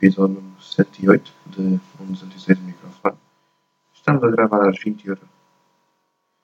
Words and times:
episódio 0.00 0.36
número 0.36 0.62
108 0.62 1.32
de 1.46 1.60
Um 2.00 2.12
206 2.12 2.58
de 2.58 2.64
microfone. 2.64 3.16
Estamos 3.94 4.24
a 4.24 4.30
gravar 4.30 4.66
às 4.66 4.78
20 4.82 5.10
horas. 5.10 5.24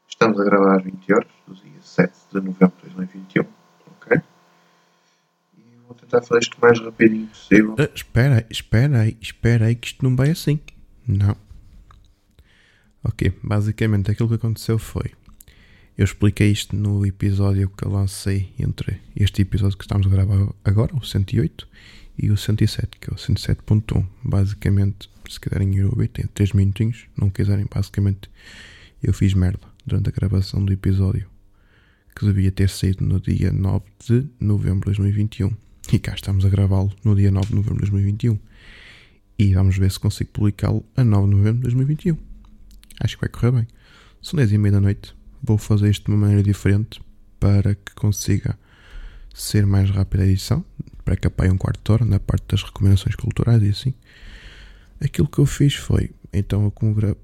Estamos 0.07 0.39
a 0.39 0.45
gravar 0.45 0.77
às 0.77 0.85
20 0.85 1.13
horas 1.15 1.29
do 1.49 1.55
dia 1.55 1.81
7 1.81 2.13
de 2.33 2.41
novembro 2.41 2.77
de 2.85 2.91
2021. 2.91 3.47
Ok? 3.87 4.21
E 5.57 5.61
vou 5.87 5.97
tentar 5.97 6.21
fazer 6.21 6.43
isto 6.43 6.59
o 6.59 6.61
mais 6.61 6.79
rapidinho 6.79 7.27
possível. 7.29 7.77
Ah, 7.79 7.89
espera 7.95 8.37
aí, 8.37 8.47
espera 8.51 9.01
aí, 9.01 9.17
espera 9.23 9.67
aí 9.67 9.75
que 9.75 9.87
isto 9.87 10.05
não 10.05 10.15
vai 10.15 10.31
assim. 10.31 10.61
Não. 11.09 11.37
Ok, 13.03 13.33
basicamente 13.43 14.11
aquilo 14.11 14.29
que 14.29 14.35
aconteceu 14.35 14.79
foi. 14.79 15.13
Eu 15.97 16.05
expliquei 16.05 16.51
isto 16.51 16.77
no 16.77 17.07
episódio 17.07 17.71
que 17.71 17.87
eu 17.87 17.91
lancei 17.91 18.53
entre 18.59 19.01
este 19.17 19.41
episódio 19.41 19.79
que 19.79 19.85
estamos 19.85 20.07
a 20.07 20.11
gravar 20.11 20.53
agora, 20.63 20.95
o 20.95 21.03
108, 21.03 21.67
e 22.19 22.31
o 22.31 22.37
107, 22.37 22.99
que 22.99 23.11
é 23.11 23.13
o 23.13 23.17
107.1. 23.17 24.07
Basicamente, 24.25 25.11
se 25.29 25.39
quiserem 25.41 25.75
ir 25.75 25.85
ouvir, 25.85 26.09
tem 26.09 26.27
3 26.27 26.53
minutinhos. 26.53 27.07
Não 27.17 27.31
quiserem, 27.31 27.67
basicamente, 27.73 28.31
eu 29.03 29.13
fiz 29.13 29.35
merda 29.35 29.67
durante 29.85 30.09
a 30.09 30.13
gravação 30.13 30.65
do 30.65 30.73
episódio 30.73 31.29
que 32.15 32.25
devia 32.25 32.51
ter 32.51 32.71
saído 32.71 33.05
no 33.05 33.21
dia 33.21 33.53
9 33.53 33.85
de 34.07 34.27
novembro 34.41 34.91
de 34.91 34.97
2021. 34.97 35.53
E 35.93 35.99
cá 35.99 36.15
estamos 36.15 36.45
a 36.45 36.49
gravá-lo 36.49 36.91
no 37.05 37.15
dia 37.15 37.31
9 37.31 37.49
de 37.49 37.55
novembro 37.55 37.85
de 37.85 37.91
2021. 37.91 38.39
E 39.39 39.55
vamos 39.55 39.77
ver 39.77 39.91
se 39.93 40.01
consigo 40.01 40.31
publicá-lo 40.33 40.85
a 40.97 41.05
9 41.05 41.29
de 41.29 41.37
novembro 41.37 41.57
de 41.57 41.63
2021. 41.63 42.17
Acho 43.01 43.17
que 43.17 43.21
vai 43.21 43.29
correr 43.29 43.53
bem. 43.53 43.67
São 44.23 44.39
10 44.39 44.53
e 44.53 44.59
meia 44.59 44.73
da 44.73 44.81
noite. 44.81 45.15
Vou 45.43 45.59
fazer 45.59 45.91
isto 45.91 46.07
de 46.07 46.11
uma 46.11 46.17
maneira 46.17 46.43
diferente 46.43 47.01
para 47.39 47.75
que 47.75 47.95
consiga 47.95 48.59
ser 49.35 49.67
mais 49.67 49.91
rápida 49.91 50.23
a 50.23 50.27
edição, 50.27 50.65
para 51.07 51.17
que 51.17 51.29
apaie 51.29 51.49
um 51.49 51.57
quarto 51.57 51.81
de 51.85 51.93
hora 51.93 52.05
na 52.05 52.19
parte 52.19 52.47
das 52.49 52.65
recomendações 52.65 53.15
culturais 53.15 53.63
e 53.63 53.69
assim. 53.69 53.95
Aquilo 55.01 55.29
que 55.29 55.39
eu 55.39 55.47
fiz 55.47 55.77
foi, 55.77 56.11
então 56.33 56.71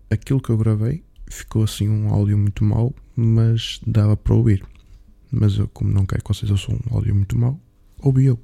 aquilo 0.08 0.40
que 0.40 0.50
eu 0.50 0.56
gravei 0.56 1.02
ficou 1.26 1.64
assim 1.64 1.88
um 1.88 2.08
áudio 2.08 2.38
muito 2.38 2.64
mau, 2.64 2.94
mas 3.16 3.80
dava 3.84 4.16
para 4.16 4.34
ouvir. 4.34 4.64
Mas 5.32 5.58
eu, 5.58 5.66
como 5.66 5.90
não 5.90 6.06
quero 6.06 6.22
que 6.22 6.28
vocês 6.28 6.48
ouçam 6.48 6.78
um 6.88 6.94
áudio 6.94 7.12
muito 7.12 7.36
mau, 7.36 7.60
ouvi 7.98 8.26
eu. 8.26 8.38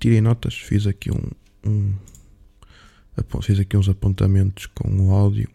Tirei 0.00 0.20
notas, 0.20 0.54
fiz 0.54 0.84
aqui 0.84 1.12
um, 1.12 1.30
um 1.64 1.94
fiz 3.42 3.60
aqui 3.60 3.76
uns 3.76 3.88
apontamentos 3.88 4.66
com 4.66 4.88
o 4.88 5.12
áudio 5.12 5.48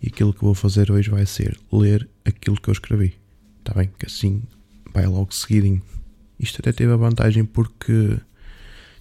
e 0.00 0.08
aquilo 0.08 0.32
que 0.32 0.44
vou 0.44 0.54
fazer 0.54 0.92
hoje 0.92 1.10
vai 1.10 1.26
ser 1.26 1.58
ler 1.72 2.08
aquilo 2.24 2.60
que 2.60 2.68
eu 2.68 2.72
escrevi. 2.72 3.14
Está 3.58 3.74
bem? 3.74 3.90
Que 3.98 4.06
assim 4.06 4.44
vai 4.94 5.06
logo 5.06 5.34
seguidinho. 5.34 5.82
Isto 6.42 6.60
até 6.60 6.72
teve 6.72 6.92
a 6.92 6.96
vantagem 6.96 7.44
porque 7.44 8.18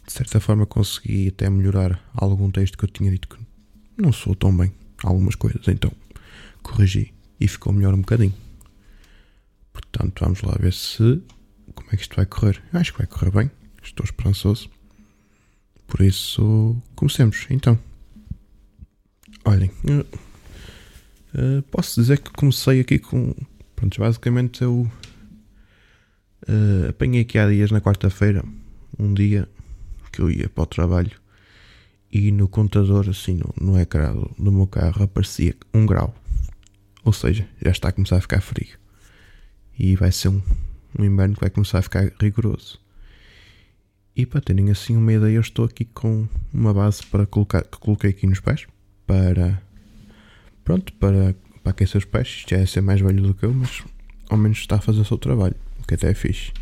de 0.05 0.13
certa 0.13 0.39
forma 0.39 0.65
consegui 0.65 1.29
até 1.29 1.49
melhorar 1.49 1.99
algum 2.13 2.51
texto 2.51 2.77
que 2.77 2.85
eu 2.85 2.89
tinha 2.89 3.09
dito 3.09 3.27
que 3.27 3.37
não 3.97 4.13
sou 4.13 4.35
tão 4.35 4.55
bem. 4.55 4.71
Algumas 5.03 5.33
coisas, 5.33 5.67
então 5.67 5.91
corrigi 6.61 7.11
e 7.39 7.47
ficou 7.47 7.73
melhor 7.73 7.93
um 7.93 8.01
bocadinho. 8.01 8.33
Portanto, 9.73 10.19
vamos 10.23 10.41
lá 10.43 10.55
ver 10.59 10.73
se 10.73 11.21
como 11.73 11.89
é 11.91 11.95
que 11.95 12.03
isto 12.03 12.15
vai 12.15 12.25
correr. 12.25 12.61
Eu 12.71 12.79
acho 12.79 12.91
que 12.91 12.99
vai 12.99 13.07
correr 13.07 13.31
bem. 13.31 13.51
Estou 13.81 14.03
esperançoso. 14.03 14.69
Por 15.87 16.01
isso, 16.01 16.79
comecemos 16.95 17.47
então. 17.49 17.77
Olhem, 19.43 19.71
eu, 19.83 20.01
uh, 20.01 21.61
posso 21.63 21.99
dizer 21.99 22.19
que 22.19 22.29
comecei 22.31 22.79
aqui 22.79 22.99
com. 22.99 23.33
Pronto, 23.75 23.99
basicamente 23.99 24.61
eu 24.61 24.89
uh, 26.47 26.89
apanhei 26.89 27.21
aqui 27.21 27.37
há 27.37 27.47
dias 27.47 27.71
na 27.71 27.81
quarta-feira, 27.81 28.43
um 28.97 29.13
dia 29.13 29.47
que 30.11 30.21
eu 30.21 30.29
ia 30.29 30.49
para 30.49 30.63
o 30.63 30.67
trabalho 30.67 31.21
e 32.11 32.31
no 32.31 32.47
contador, 32.47 33.09
assim, 33.09 33.35
no, 33.35 33.53
no 33.59 33.79
ecrã 33.79 34.13
do, 34.13 34.29
do 34.37 34.51
meu 34.51 34.67
carro 34.67 35.03
aparecia 35.03 35.55
um 35.73 35.85
grau. 35.85 36.13
Ou 37.03 37.13
seja, 37.13 37.47
já 37.61 37.71
está 37.71 37.87
a 37.87 37.91
começar 37.91 38.17
a 38.17 38.21
ficar 38.21 38.41
frio. 38.41 38.77
E 39.79 39.95
vai 39.95 40.11
ser 40.11 40.27
um, 40.27 40.41
um 40.99 41.05
inverno 41.05 41.35
que 41.35 41.41
vai 41.41 41.49
começar 41.49 41.79
a 41.79 41.81
ficar 41.81 42.11
rigoroso. 42.19 42.79
E 44.13 44.25
para 44.25 44.41
terem 44.41 44.69
assim 44.69 44.97
uma 44.97 45.13
ideia, 45.13 45.35
eu 45.35 45.41
estou 45.41 45.63
aqui 45.63 45.85
com 45.85 46.27
uma 46.53 46.73
base 46.73 47.05
para 47.05 47.25
colocar, 47.25 47.63
que 47.63 47.77
coloquei 47.79 48.09
aqui 48.09 48.27
nos 48.27 48.41
pés 48.41 48.67
para 49.07 49.61
pronto, 50.65 50.91
para, 50.93 51.33
para 51.63 51.71
aquecer 51.71 51.97
os 51.97 52.05
pés. 52.05 52.27
Isto 52.27 52.49
já 52.49 52.57
é 52.57 52.65
ser 52.65 52.81
mais 52.81 52.99
velho 52.99 53.23
do 53.23 53.33
que 53.33 53.45
eu, 53.45 53.53
mas 53.53 53.81
ao 54.29 54.37
menos 54.37 54.57
está 54.57 54.75
a 54.75 54.81
fazer 54.81 54.99
o 54.99 55.05
seu 55.05 55.17
trabalho, 55.17 55.55
que 55.91 55.95
até 55.95 56.11
é 56.11 56.13
fixe. 56.13 56.53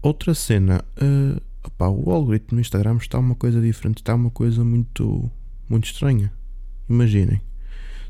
Outra 0.00 0.34
cena, 0.34 0.82
uh, 0.96 1.40
o 1.78 2.10
algoritmo 2.10 2.56
no 2.56 2.60
Instagram 2.60 2.96
está 2.96 3.18
uma 3.18 3.34
coisa 3.34 3.60
diferente, 3.60 3.98
está 3.98 4.14
uma 4.14 4.30
coisa 4.30 4.64
muito, 4.64 5.30
muito 5.68 5.84
estranha. 5.84 6.32
Imaginem, 6.88 7.42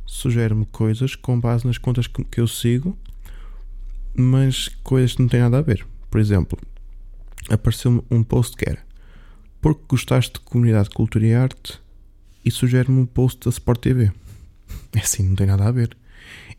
sugere-me 0.06 0.66
coisas 0.66 1.16
com 1.16 1.38
base 1.40 1.66
nas 1.66 1.78
contas 1.78 2.06
que, 2.06 2.22
que 2.22 2.40
eu 2.40 2.46
sigo, 2.46 2.96
mas 4.16 4.68
coisas 4.84 5.14
que 5.14 5.22
não 5.22 5.28
têm 5.28 5.40
nada 5.40 5.58
a 5.58 5.62
ver. 5.62 5.84
Por 6.08 6.20
exemplo, 6.20 6.56
apareceu-me 7.50 8.02
um 8.10 8.22
post 8.22 8.56
que 8.56 8.68
era 8.68 8.84
porque 9.60 9.82
gostaste 9.88 10.34
de 10.34 10.40
comunidade 10.40 10.90
de 10.90 10.94
cultura 10.94 11.26
e 11.26 11.34
arte 11.34 11.80
e 12.44 12.50
sugere-me 12.50 13.00
um 13.00 13.06
post 13.06 13.40
da 13.44 13.50
Sport 13.50 13.80
TV. 13.80 14.12
É 14.94 15.00
assim, 15.00 15.24
não 15.24 15.34
tem 15.34 15.46
nada 15.46 15.66
a 15.66 15.72
ver. 15.72 15.96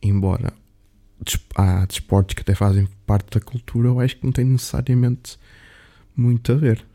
Embora 0.02 0.52
há 1.56 1.86
desportos 1.86 2.36
que 2.36 2.42
até 2.42 2.53
fazem 2.53 2.88
parte 3.06 3.38
da 3.38 3.44
cultura, 3.44 3.88
eu 3.88 4.00
acho 4.00 4.18
que 4.18 4.26
não 4.26 4.31
tem 4.31 4.46
necessariamente 4.46 5.40
muito 6.16 6.52
a 6.52 6.56
ver. 6.56 6.86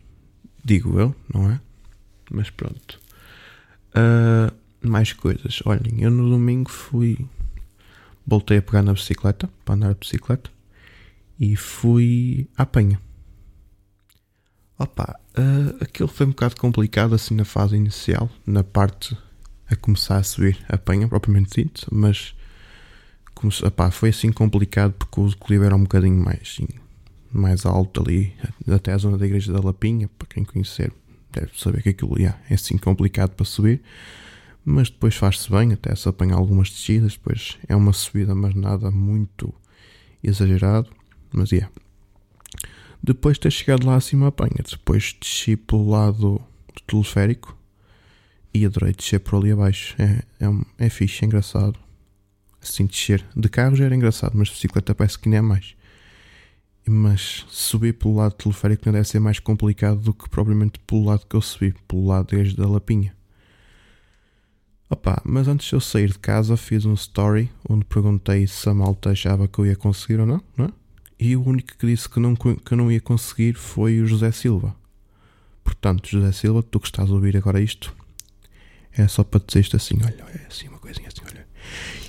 Digo 0.64 0.98
eu, 0.98 1.14
não 1.32 1.50
é? 1.50 1.60
Mas 2.30 2.50
pronto. 2.50 3.00
Uh, 3.91 4.54
mais 4.86 5.12
coisas. 5.12 5.60
Olhem, 5.64 6.03
eu 6.03 6.10
no 6.10 6.28
domingo 6.28 6.70
fui. 6.70 7.19
Voltei 8.26 8.59
a 8.59 8.62
pegar 8.62 8.82
na 8.82 8.92
bicicleta, 8.92 9.48
para 9.64 9.75
andar 9.75 9.94
de 9.94 10.00
bicicleta, 10.00 10.50
e 11.38 11.56
fui 11.56 12.48
à 12.56 12.64
penha. 12.64 13.00
Opa, 14.78 15.19
uh, 15.36 15.82
aquilo 15.82 16.09
foi 16.09 16.26
um 16.26 16.30
bocado 16.30 16.56
complicado 16.56 17.14
assim 17.14 17.34
na 17.34 17.44
fase 17.44 17.76
inicial, 17.76 18.30
na 18.47 18.62
parte 18.62 19.16
a 19.69 19.76
começar 19.76 20.16
a 20.16 20.22
subir 20.22 20.59
a 20.69 20.76
penha, 20.78 21.09
propriamente 21.09 21.62
dito, 21.62 21.86
mas 21.92 22.34
opa, 23.64 23.90
foi 23.90 24.10
assim 24.10 24.32
complicado 24.32 24.92
porque 24.92 25.20
o 25.20 25.28
declive 25.28 25.64
era 25.64 25.76
um 25.76 25.82
bocadinho 25.82 26.22
mais, 26.22 26.60
mais 27.32 27.64
alto 27.64 28.02
ali, 28.02 28.32
até 28.68 28.92
a 28.92 28.98
zona 28.98 29.18
da 29.18 29.26
Igreja 29.26 29.52
da 29.52 29.60
Lapinha, 29.60 30.08
para 30.18 30.28
quem 30.28 30.44
conhecer 30.44 30.92
deve 31.32 31.50
saber 31.56 31.82
que 31.82 31.90
aquilo 31.90 32.18
yeah, 32.18 32.38
é 32.50 32.54
assim 32.54 32.76
complicado 32.76 33.30
para 33.30 33.46
subir, 33.46 33.80
mas 34.64 34.90
depois 34.90 35.14
faz-se 35.14 35.50
bem, 35.50 35.72
até 35.72 35.94
se 35.94 36.08
apanhar 36.08 36.36
algumas 36.36 36.70
descidas, 36.70 37.12
depois 37.12 37.56
é 37.68 37.76
uma 37.76 37.92
subida, 37.92 38.34
mas 38.34 38.54
nada 38.54 38.90
muito 38.90 39.54
exagerado, 40.22 40.90
mas 41.32 41.52
yeah, 41.52 41.70
depois 43.02 43.36
de 43.36 43.40
ter 43.40 43.50
chegado 43.50 43.86
lá 43.86 43.96
acima, 43.96 44.28
apanha. 44.28 44.62
Depois 44.68 45.16
desci 45.18 45.56
pelo 45.56 45.88
lado 45.88 46.40
do 46.74 46.82
teleférico 46.86 47.56
e 48.53 48.66
adorei 48.66 48.92
descer 48.92 49.20
por 49.20 49.36
ali 49.36 49.53
abaixo. 49.53 49.94
É, 49.98 50.22
é, 50.38 50.86
é 50.86 50.91
fixe, 50.91 51.24
é 51.24 51.26
engraçado. 51.26 51.78
Assim 52.62 52.86
descer. 52.86 53.24
De 53.34 53.48
carro 53.48 53.77
já 53.77 53.84
era 53.84 53.95
engraçado, 53.95 54.33
mas 54.36 54.48
de 54.48 54.54
bicicleta 54.54 54.95
parece 54.95 55.18
que 55.18 55.28
nem 55.28 55.39
é 55.39 55.42
mais. 55.42 55.74
Mas 56.86 57.47
subir 57.48 57.95
pelo 57.95 58.16
lado 58.16 58.33
do 58.33 58.36
teleférico 58.36 58.83
não 58.86 58.92
deve 58.92 59.09
ser 59.09 59.21
mais 59.21 59.39
complicado 59.39 60.01
do 60.01 60.15
que 60.15 60.28
propriamente 60.28 60.78
pelo 60.80 61.04
lado 61.04 61.27
que 61.28 61.36
eu 61.36 61.41
subi, 61.41 61.74
pelo 61.86 62.07
lado 62.07 62.28
desde 62.30 62.57
da 62.57 62.68
Lapinha. 62.68 63.15
Opa, 64.89 65.22
mas 65.24 65.47
antes 65.47 65.68
de 65.68 65.74
eu 65.74 65.80
sair 65.80 66.09
de 66.09 66.18
casa 66.18 66.57
fiz 66.57 66.84
um 66.84 66.95
story 66.95 67.48
onde 67.68 67.84
perguntei 67.84 68.47
se 68.47 68.68
a 68.68 68.74
malta 68.74 69.10
achava 69.10 69.47
que 69.47 69.59
eu 69.59 69.66
ia 69.66 69.77
conseguir 69.77 70.18
ou 70.18 70.27
não, 70.27 70.42
não 70.56 70.65
é? 70.66 70.72
e 71.21 71.36
o 71.36 71.47
único 71.47 71.77
que 71.77 71.86
disse 71.86 72.09
que 72.09 72.18
não, 72.18 72.34
que 72.34 72.74
não 72.74 72.91
ia 72.91 73.01
conseguir 73.01 73.53
foi 73.53 74.01
o 74.01 74.06
José 74.06 74.33
Silva. 74.33 74.74
Portanto, 75.63 76.09
José 76.09 76.33
Silva, 76.33 76.63
tu 76.63 76.80
que 76.80 76.86
estás 76.86 77.10
a 77.10 77.13
ouvir 77.13 77.36
agora 77.36 77.60
isto, 77.60 77.95
é 78.97 79.06
só 79.06 79.22
para 79.22 79.45
dizer 79.47 79.60
isto 79.60 79.77
assim: 79.77 79.98
olha, 80.03 80.24
é 80.34 80.47
assim, 80.47 80.68
uma 80.68 80.78
coisinha 80.78 81.09
assim, 81.09 81.21
olha. 81.30 81.40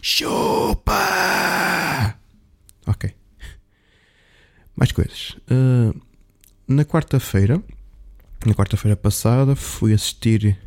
Chupa! 0.02 0.98
Ok. 2.88 3.14
Mais 4.76 4.92
coisas. 4.92 5.38
Uh, 5.50 5.94
na 6.68 6.84
quarta-feira, 6.84 7.62
na 8.46 8.54
quarta-feira 8.54 8.98
passada, 8.98 9.56
fui 9.56 9.94
assistir 9.94 10.58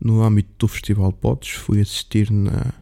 no 0.00 0.22
âmbito 0.22 0.50
do 0.58 0.68
Festival 0.68 1.12
Potes, 1.12 1.50
fui 1.50 1.80
assistir 1.80 2.30
na, 2.30 2.74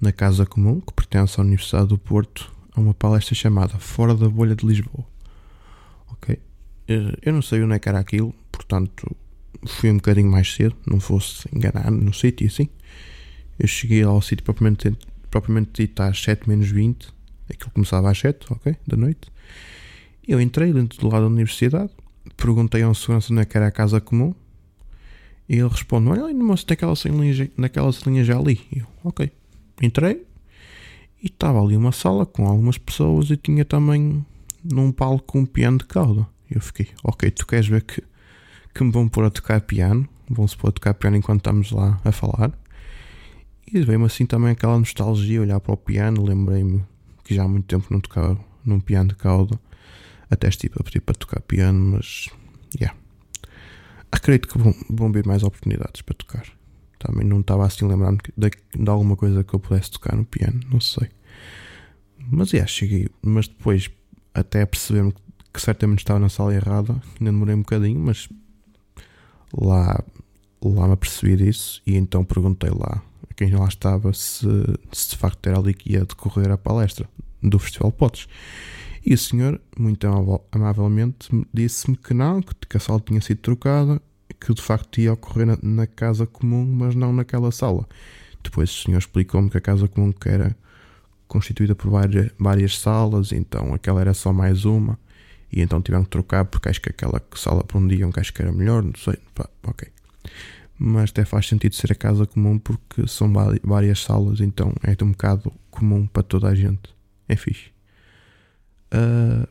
na 0.00 0.10
Casa 0.10 0.44
Comum, 0.44 0.80
que 0.80 0.92
pertence 0.92 1.40
à 1.40 1.44
Universidade 1.44 1.86
do 1.86 1.98
Porto, 1.98 2.52
a 2.74 2.80
uma 2.80 2.92
palestra 2.92 3.34
chamada 3.34 3.78
Fora 3.78 4.14
da 4.14 4.28
Bolha 4.28 4.56
de 4.56 4.66
Lisboa. 4.66 5.06
Ok? 6.10 6.38
Eh, 6.88 7.18
eu 7.22 7.32
não 7.32 7.42
sei 7.42 7.62
onde 7.62 7.74
é 7.74 7.78
que 7.78 7.88
era 7.88 8.00
aquilo, 8.00 8.34
portanto 8.50 9.16
fui 9.64 9.90
um 9.90 9.96
bocadinho 9.96 10.30
mais 10.30 10.52
cedo, 10.52 10.74
não 10.84 10.98
fosse 10.98 11.48
enganar 11.54 11.90
no 11.90 12.12
sítio 12.12 12.46
assim. 12.46 12.68
Eu 13.58 13.68
cheguei 13.68 14.02
ao 14.02 14.20
sítio 14.20 14.44
propriamente, 14.44 14.96
propriamente 15.32 15.70
dito 15.72 16.00
às 16.02 16.22
7 16.22 16.46
menos 16.46 16.68
20, 16.68 17.08
aquilo 17.50 17.70
começava 17.70 18.10
às 18.10 18.18
7, 18.18 18.52
ok? 18.52 18.76
Da 18.86 18.96
noite. 18.96 19.32
Eu 20.28 20.40
entrei 20.40 20.72
dentro 20.72 21.00
do 21.00 21.08
lado 21.08 21.22
da 21.22 21.28
universidade, 21.28 21.90
perguntei 22.36 22.82
a 22.82 22.88
um 22.88 22.94
segurança 22.94 23.32
onde 23.32 23.42
é 23.42 23.44
que 23.46 23.56
era 23.56 23.66
a 23.66 23.70
casa 23.72 24.00
comum 24.00 24.34
e 25.48 25.56
ele 25.56 25.68
responde: 25.68 26.08
Olha 26.10 26.24
ali, 26.24 26.34
moço, 26.34 26.66
naquela 26.68 26.94
salinha, 26.94 27.50
naquela 27.56 27.92
salinha 27.92 28.22
já 28.22 28.38
ali. 28.38 28.60
Eu, 28.70 28.86
ok. 29.02 29.32
Entrei 29.80 30.24
e 31.20 31.26
estava 31.26 31.60
ali 31.60 31.76
uma 31.76 31.92
sala 31.92 32.26
com 32.26 32.46
algumas 32.46 32.76
pessoas 32.76 33.30
e 33.30 33.36
tinha 33.36 33.64
também 33.64 34.24
num 34.62 34.92
palco 34.92 35.38
um 35.38 35.46
piano 35.46 35.78
de 35.78 35.86
cauda. 35.86 36.26
Eu 36.50 36.60
fiquei, 36.60 36.88
ok, 37.02 37.30
tu 37.30 37.46
queres 37.46 37.66
ver 37.66 37.82
que, 37.82 38.02
que 38.74 38.84
me 38.84 38.92
vão 38.92 39.08
pôr 39.08 39.24
a 39.24 39.30
tocar 39.30 39.62
piano? 39.62 40.06
Vão-se 40.28 40.56
pôr 40.56 40.68
a 40.68 40.72
tocar 40.72 40.94
piano 40.94 41.16
enquanto 41.16 41.40
estamos 41.40 41.72
lá 41.72 41.98
a 42.04 42.12
falar. 42.12 42.52
E 43.72 43.80
veio-me 43.80 44.04
assim 44.04 44.26
também 44.26 44.50
aquela 44.50 44.78
nostalgia, 44.78 45.40
olhar 45.40 45.58
para 45.58 45.72
o 45.72 45.76
piano, 45.78 46.22
lembrei-me 46.22 46.84
que 47.24 47.34
já 47.34 47.44
há 47.44 47.48
muito 47.48 47.64
tempo 47.64 47.86
não 47.90 48.00
tocava 48.00 48.38
num 48.62 48.78
piano 48.78 49.08
de 49.08 49.14
cauda. 49.14 49.58
Até 50.30 50.48
estive 50.48 50.74
a 50.78 50.82
pedir 50.82 51.00
para 51.00 51.14
tocar 51.14 51.40
piano, 51.40 51.96
mas. 51.96 52.28
Yeah. 52.78 52.98
Acredito 54.10 54.48
que 54.48 54.58
vão, 54.58 54.74
vão 54.90 55.10
vir 55.10 55.26
mais 55.26 55.42
oportunidades 55.42 56.02
para 56.02 56.14
tocar. 56.14 56.46
Também 56.98 57.26
não 57.26 57.40
estava 57.40 57.64
assim 57.64 57.86
lembrando 57.86 58.20
de, 58.36 58.50
de 58.50 58.90
alguma 58.90 59.16
coisa 59.16 59.42
que 59.42 59.54
eu 59.54 59.58
pudesse 59.58 59.90
tocar 59.90 60.16
no 60.16 60.24
piano, 60.26 60.60
não 60.70 60.80
sei. 60.80 61.08
Mas 62.30 62.52
yeah, 62.52 62.68
cheguei. 62.68 63.08
Mas 63.22 63.48
depois, 63.48 63.90
até 64.34 64.66
perceber-me 64.66 65.14
que 65.52 65.60
certamente 65.60 66.00
estava 66.00 66.20
na 66.20 66.28
sala 66.28 66.54
errada, 66.54 66.92
ainda 67.18 67.32
demorei 67.32 67.54
um 67.54 67.62
bocadinho, 67.62 68.00
mas 68.00 68.28
lá, 69.52 70.04
lá 70.62 70.86
me 70.86 70.92
apercebi 70.92 71.36
disso 71.36 71.82
e 71.86 71.96
então 71.96 72.22
perguntei 72.22 72.70
lá 72.70 73.02
quem 73.34 73.50
lá 73.50 73.66
estava 73.66 74.12
se, 74.12 74.46
se 74.92 75.10
de 75.10 75.16
facto 75.16 75.46
era 75.46 75.58
ali 75.58 75.74
que 75.74 75.92
ia 75.92 76.04
decorrer 76.04 76.50
a 76.50 76.58
palestra 76.58 77.08
do 77.42 77.58
Festival 77.58 77.92
Potes. 77.92 78.28
E 79.04 79.14
o 79.14 79.18
senhor, 79.18 79.60
muito 79.76 80.06
amavelmente, 80.52 81.28
disse-me 81.52 81.96
que 81.96 82.14
não, 82.14 82.40
que 82.40 82.76
a 82.76 82.80
sala 82.80 83.00
tinha 83.04 83.20
sido 83.20 83.38
trocada, 83.38 84.00
que 84.40 84.54
de 84.54 84.62
facto 84.62 85.00
ia 85.00 85.12
ocorrer 85.12 85.46
na, 85.46 85.58
na 85.62 85.86
casa 85.86 86.26
comum, 86.26 86.64
mas 86.64 86.94
não 86.94 87.12
naquela 87.12 87.50
sala. 87.50 87.86
Depois 88.42 88.70
o 88.70 88.82
senhor 88.84 88.98
explicou-me 88.98 89.50
que 89.50 89.58
a 89.58 89.60
casa 89.60 89.88
comum 89.88 90.12
que 90.12 90.28
era 90.28 90.56
constituída 91.26 91.74
por 91.74 91.90
várias, 91.90 92.30
várias 92.38 92.78
salas, 92.78 93.32
então 93.32 93.74
aquela 93.74 94.00
era 94.00 94.14
só 94.14 94.32
mais 94.32 94.64
uma, 94.64 94.98
e 95.50 95.60
então 95.60 95.80
tiveram 95.80 96.04
que 96.04 96.10
trocar 96.10 96.44
porque 96.44 96.68
acho 96.68 96.80
que 96.80 96.90
aquela 96.90 97.22
sala 97.34 97.64
para 97.64 97.78
um 97.78 97.86
dia 97.86 98.06
um 98.06 98.12
acho 98.14 98.32
que 98.32 98.42
era 98.42 98.52
melhor, 98.52 98.82
não 98.82 98.94
sei, 98.94 99.16
pá, 99.34 99.48
ok. 99.64 99.88
Mas 100.84 101.10
até 101.10 101.24
faz 101.24 101.46
sentido 101.46 101.76
ser 101.76 101.92
a 101.92 101.94
casa 101.94 102.26
comum 102.26 102.58
porque 102.58 103.06
são 103.06 103.32
várias 103.62 104.00
salas, 104.00 104.40
então 104.40 104.72
é 104.82 105.04
um 105.04 105.12
bocado 105.12 105.52
comum 105.70 106.08
para 106.08 106.24
toda 106.24 106.48
a 106.48 106.54
gente. 106.56 106.92
É 107.28 107.36
fixe. 107.36 107.70
Uh, 108.92 109.46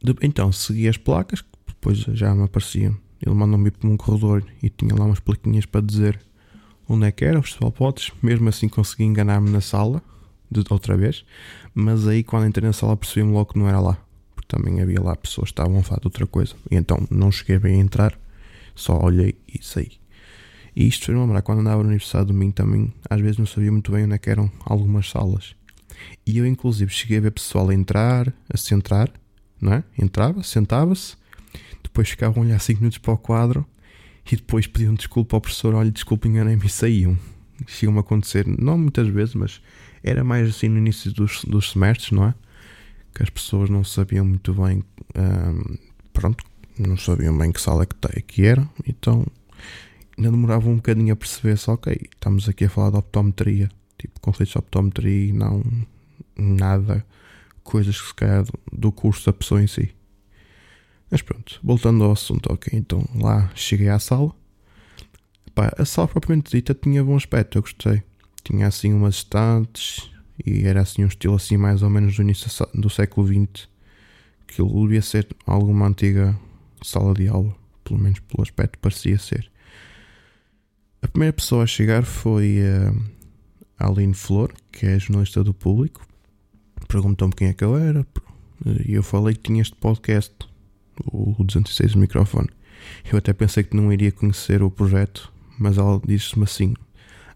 de, 0.00 0.14
então 0.22 0.52
segui 0.52 0.86
as 0.86 0.96
placas, 0.96 1.42
depois 1.66 1.98
já 1.98 2.32
me 2.32 2.44
apareciam. 2.44 2.96
Ele 3.20 3.34
mandou-me 3.34 3.72
para 3.72 3.88
um 3.88 3.96
corredor 3.96 4.44
e 4.62 4.70
tinha 4.70 4.94
lá 4.94 5.04
umas 5.04 5.18
plaquinhas 5.18 5.66
para 5.66 5.80
dizer 5.80 6.20
onde 6.88 7.06
é 7.08 7.10
que 7.10 7.24
era, 7.24 7.40
o 7.40 7.42
Festival 7.42 7.72
Potes. 7.72 8.12
Mesmo 8.22 8.48
assim 8.48 8.68
consegui 8.68 9.02
enganar-me 9.02 9.50
na 9.50 9.60
sala, 9.60 10.00
de 10.48 10.62
outra 10.70 10.96
vez. 10.96 11.24
Mas 11.74 12.06
aí 12.06 12.22
quando 12.22 12.46
entrei 12.46 12.68
na 12.68 12.72
sala 12.72 12.96
percebi-me 12.96 13.32
logo 13.32 13.52
que 13.52 13.58
não 13.58 13.68
era 13.68 13.80
lá. 13.80 13.98
Porque 14.32 14.46
também 14.46 14.80
havia 14.80 15.02
lá 15.02 15.16
pessoas 15.16 15.48
que 15.48 15.54
estavam 15.54 15.80
a 15.80 15.82
falar 15.82 15.98
de 15.98 16.06
outra 16.06 16.24
coisa. 16.24 16.54
E 16.70 16.76
então 16.76 17.04
não 17.10 17.32
cheguei 17.32 17.58
bem 17.58 17.80
a 17.80 17.84
entrar, 17.84 18.16
só 18.74 19.00
olhei 19.00 19.36
e 19.48 19.64
saí. 19.64 19.92
E 20.74 20.86
isto 20.86 21.06
fez-me 21.06 21.22
lembrar 21.22 21.42
quando 21.42 21.60
andava 21.60 21.82
na 21.82 21.88
Universidade 21.88 22.26
de 22.26 22.32
Domingo 22.32 22.54
também, 22.54 22.92
às 23.08 23.20
vezes 23.20 23.38
não 23.38 23.46
sabia 23.46 23.70
muito 23.70 23.92
bem 23.92 24.04
onde 24.04 24.14
é 24.14 24.18
que 24.18 24.30
eram 24.30 24.50
algumas 24.64 25.10
salas. 25.10 25.54
E 26.26 26.38
eu, 26.38 26.46
inclusive, 26.46 26.90
cheguei 26.90 27.18
a 27.18 27.20
ver 27.20 27.30
pessoal 27.30 27.68
a 27.68 27.74
entrar, 27.74 28.32
a 28.48 28.56
se 28.56 28.74
entrar, 28.74 29.10
não 29.60 29.74
é? 29.74 29.84
Entrava, 29.98 30.42
sentava-se, 30.42 31.14
depois 31.82 32.08
ficavam 32.08 32.42
a 32.42 32.46
olhar 32.46 32.58
5 32.58 32.80
minutos 32.80 32.98
para 32.98 33.12
o 33.12 33.18
quadro 33.18 33.66
e 34.30 34.36
depois 34.36 34.66
pediam 34.66 34.94
desculpa 34.94 35.36
ao 35.36 35.40
professor: 35.40 35.74
olha, 35.74 35.90
desculpa, 35.90 36.26
enganei-me 36.26 36.66
e 36.66 36.68
saíam. 36.68 37.18
Chegam 37.66 37.96
a 37.96 38.00
acontecer, 38.00 38.46
não 38.46 38.76
muitas 38.76 39.06
vezes, 39.08 39.34
mas 39.34 39.60
era 40.02 40.24
mais 40.24 40.48
assim 40.48 40.68
no 40.68 40.78
início 40.78 41.12
dos, 41.12 41.44
dos 41.44 41.72
semestres, 41.72 42.10
não 42.10 42.26
é? 42.26 42.34
Que 43.14 43.22
as 43.22 43.30
pessoas 43.30 43.70
não 43.70 43.84
sabiam 43.84 44.24
muito 44.24 44.52
bem, 44.54 44.82
hum, 45.16 45.76
pronto, 46.12 46.44
não 46.78 46.96
sabiam 46.96 47.36
bem 47.36 47.52
que 47.52 47.60
sala 47.60 47.86
que, 47.86 48.44
era, 48.44 48.68
então 48.86 49.26
ainda 50.16 50.30
demoravam 50.30 50.72
um 50.72 50.76
bocadinho 50.76 51.12
a 51.12 51.16
perceber 51.16 51.56
só, 51.56 51.74
ok, 51.74 51.96
estamos 52.12 52.48
aqui 52.48 52.64
a 52.64 52.70
falar 52.70 52.90
de 52.90 52.96
optometria, 52.96 53.70
tipo 53.98 54.20
conceitos 54.20 54.52
de 54.52 54.58
optometria 54.58 55.28
e 55.28 55.32
não 55.32 55.62
nada, 56.36 57.04
coisas 57.62 58.00
que 58.00 58.08
se 58.08 58.14
calhar 58.14 58.44
do 58.72 58.90
curso 58.92 59.26
da 59.26 59.32
pessoa 59.32 59.62
em 59.62 59.66
si. 59.66 59.94
Mas 61.10 61.20
pronto, 61.20 61.60
voltando 61.62 62.04
ao 62.04 62.12
assunto, 62.12 62.50
ok, 62.52 62.72
então 62.78 63.04
lá 63.14 63.50
cheguei 63.54 63.88
à 63.88 63.98
sala. 63.98 64.32
Pá, 65.54 65.70
a 65.76 65.84
sala 65.84 66.08
propriamente 66.08 66.50
dita 66.50 66.72
tinha 66.74 67.04
bom 67.04 67.16
aspecto, 67.16 67.58
eu 67.58 67.62
gostei. 67.62 68.02
Tinha 68.42 68.66
assim 68.66 68.94
umas 68.94 69.16
estantes 69.16 70.10
e 70.44 70.66
era 70.66 70.80
assim 70.80 71.04
um 71.04 71.08
estilo 71.08 71.34
assim 71.34 71.56
mais 71.56 71.82
ou 71.82 71.90
menos 71.90 72.16
do 72.16 72.22
início 72.22 72.48
do 72.74 72.88
século 72.88 73.26
XX. 73.26 73.68
Que 74.46 74.62
devia 74.62 75.02
ser 75.02 75.28
alguma 75.46 75.86
antiga 75.86 76.38
sala 76.82 77.14
de 77.14 77.28
aula, 77.28 77.54
pelo 77.84 77.98
menos 77.98 78.20
pelo 78.20 78.42
aspecto 78.42 78.78
parecia 78.78 79.18
ser. 79.18 79.50
A 81.00 81.08
primeira 81.08 81.32
pessoa 81.32 81.64
a 81.64 81.66
chegar 81.66 82.04
foi 82.04 82.60
a 83.78 83.86
Aline 83.88 84.14
Flor, 84.14 84.52
que 84.70 84.86
é 84.86 84.98
jornalista 84.98 85.42
do 85.42 85.52
público 85.52 86.06
perguntou-me 86.92 87.34
quem 87.34 87.48
é 87.48 87.54
que 87.54 87.64
eu 87.64 87.76
era 87.76 88.06
e 88.86 88.92
eu 88.92 89.02
falei 89.02 89.34
que 89.34 89.44
tinha 89.44 89.62
este 89.62 89.74
podcast, 89.76 90.34
o 91.10 91.34
206 91.42 91.94
microfone. 91.94 92.48
Eu 93.10 93.18
até 93.18 93.32
pensei 93.32 93.64
que 93.64 93.74
não 93.74 93.92
iria 93.92 94.12
conhecer 94.12 94.62
o 94.62 94.70
projeto, 94.70 95.32
mas 95.58 95.78
ela 95.78 96.00
disse-me 96.06 96.44
assim: 96.44 96.74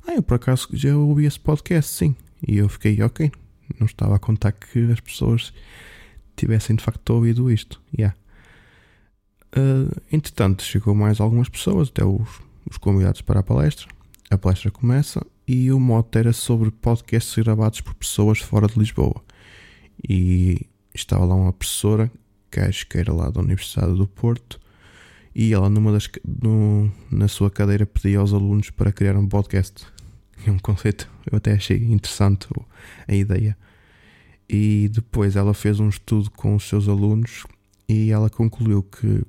Ah, 0.06 0.14
eu 0.14 0.22
por 0.22 0.34
acaso 0.34 0.68
já 0.72 0.94
ouvi 0.94 1.24
esse 1.24 1.40
podcast, 1.40 1.90
sim. 1.90 2.14
E 2.46 2.58
eu 2.58 2.68
fiquei, 2.68 3.02
ok, 3.02 3.32
não 3.80 3.86
estava 3.86 4.16
a 4.16 4.18
contar 4.18 4.52
que 4.52 4.78
as 4.92 5.00
pessoas 5.00 5.52
tivessem 6.36 6.76
de 6.76 6.84
facto 6.84 7.10
ouvido 7.10 7.50
isto. 7.50 7.80
Yeah. 7.96 8.14
Uh, 9.56 9.90
entretanto, 10.12 10.62
chegou 10.62 10.94
mais 10.94 11.18
algumas 11.20 11.48
pessoas, 11.48 11.88
até 11.88 12.04
os, 12.04 12.28
os 12.68 12.76
convidados 12.76 13.22
para 13.22 13.40
a 13.40 13.42
palestra. 13.42 13.86
A 14.30 14.36
palestra 14.36 14.70
começa 14.70 15.25
e 15.46 15.70
o 15.72 15.80
mote 15.80 16.18
era 16.18 16.32
sobre 16.32 16.70
podcasts 16.70 17.42
gravados 17.42 17.80
por 17.80 17.94
pessoas 17.94 18.40
fora 18.40 18.66
de 18.66 18.78
Lisboa 18.78 19.22
e 20.06 20.66
estava 20.94 21.25
lá 21.25 21.34
uma 21.34 21.52
professora 21.52 22.10
que 22.50 22.60
acho 22.60 22.86
que 22.86 22.98
era 22.98 23.12
lá 23.12 23.30
da 23.30 23.40
Universidade 23.40 23.94
do 23.94 24.06
Porto 24.06 24.60
e 25.34 25.52
ela 25.52 25.68
numa 25.68 25.92
das, 25.92 26.08
no, 26.42 26.90
na 27.10 27.28
sua 27.28 27.50
cadeira 27.50 27.86
pedia 27.86 28.18
aos 28.18 28.32
alunos 28.32 28.70
para 28.70 28.92
criar 28.92 29.16
um 29.16 29.28
podcast. 29.28 29.86
É 30.46 30.50
um 30.50 30.58
conceito, 30.58 31.10
eu 31.30 31.36
até 31.36 31.52
achei 31.52 31.76
interessante 31.76 32.46
a 33.06 33.14
ideia. 33.14 33.56
E 34.48 34.88
depois 34.92 35.34
ela 35.36 35.52
fez 35.54 35.80
um 35.80 35.88
estudo 35.88 36.30
com 36.30 36.54
os 36.54 36.68
seus 36.68 36.88
alunos 36.88 37.44
e 37.88 38.10
ela 38.10 38.30
concluiu 38.30 38.82
que 38.82 39.22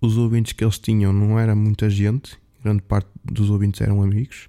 os 0.00 0.16
ouvintes 0.16 0.52
que 0.52 0.64
eles 0.64 0.78
tinham 0.78 1.12
não 1.12 1.38
era 1.38 1.54
muita 1.54 1.88
gente, 1.88 2.38
grande 2.62 2.82
parte 2.82 3.08
dos 3.24 3.50
ouvintes 3.50 3.80
eram 3.80 4.02
amigos, 4.02 4.48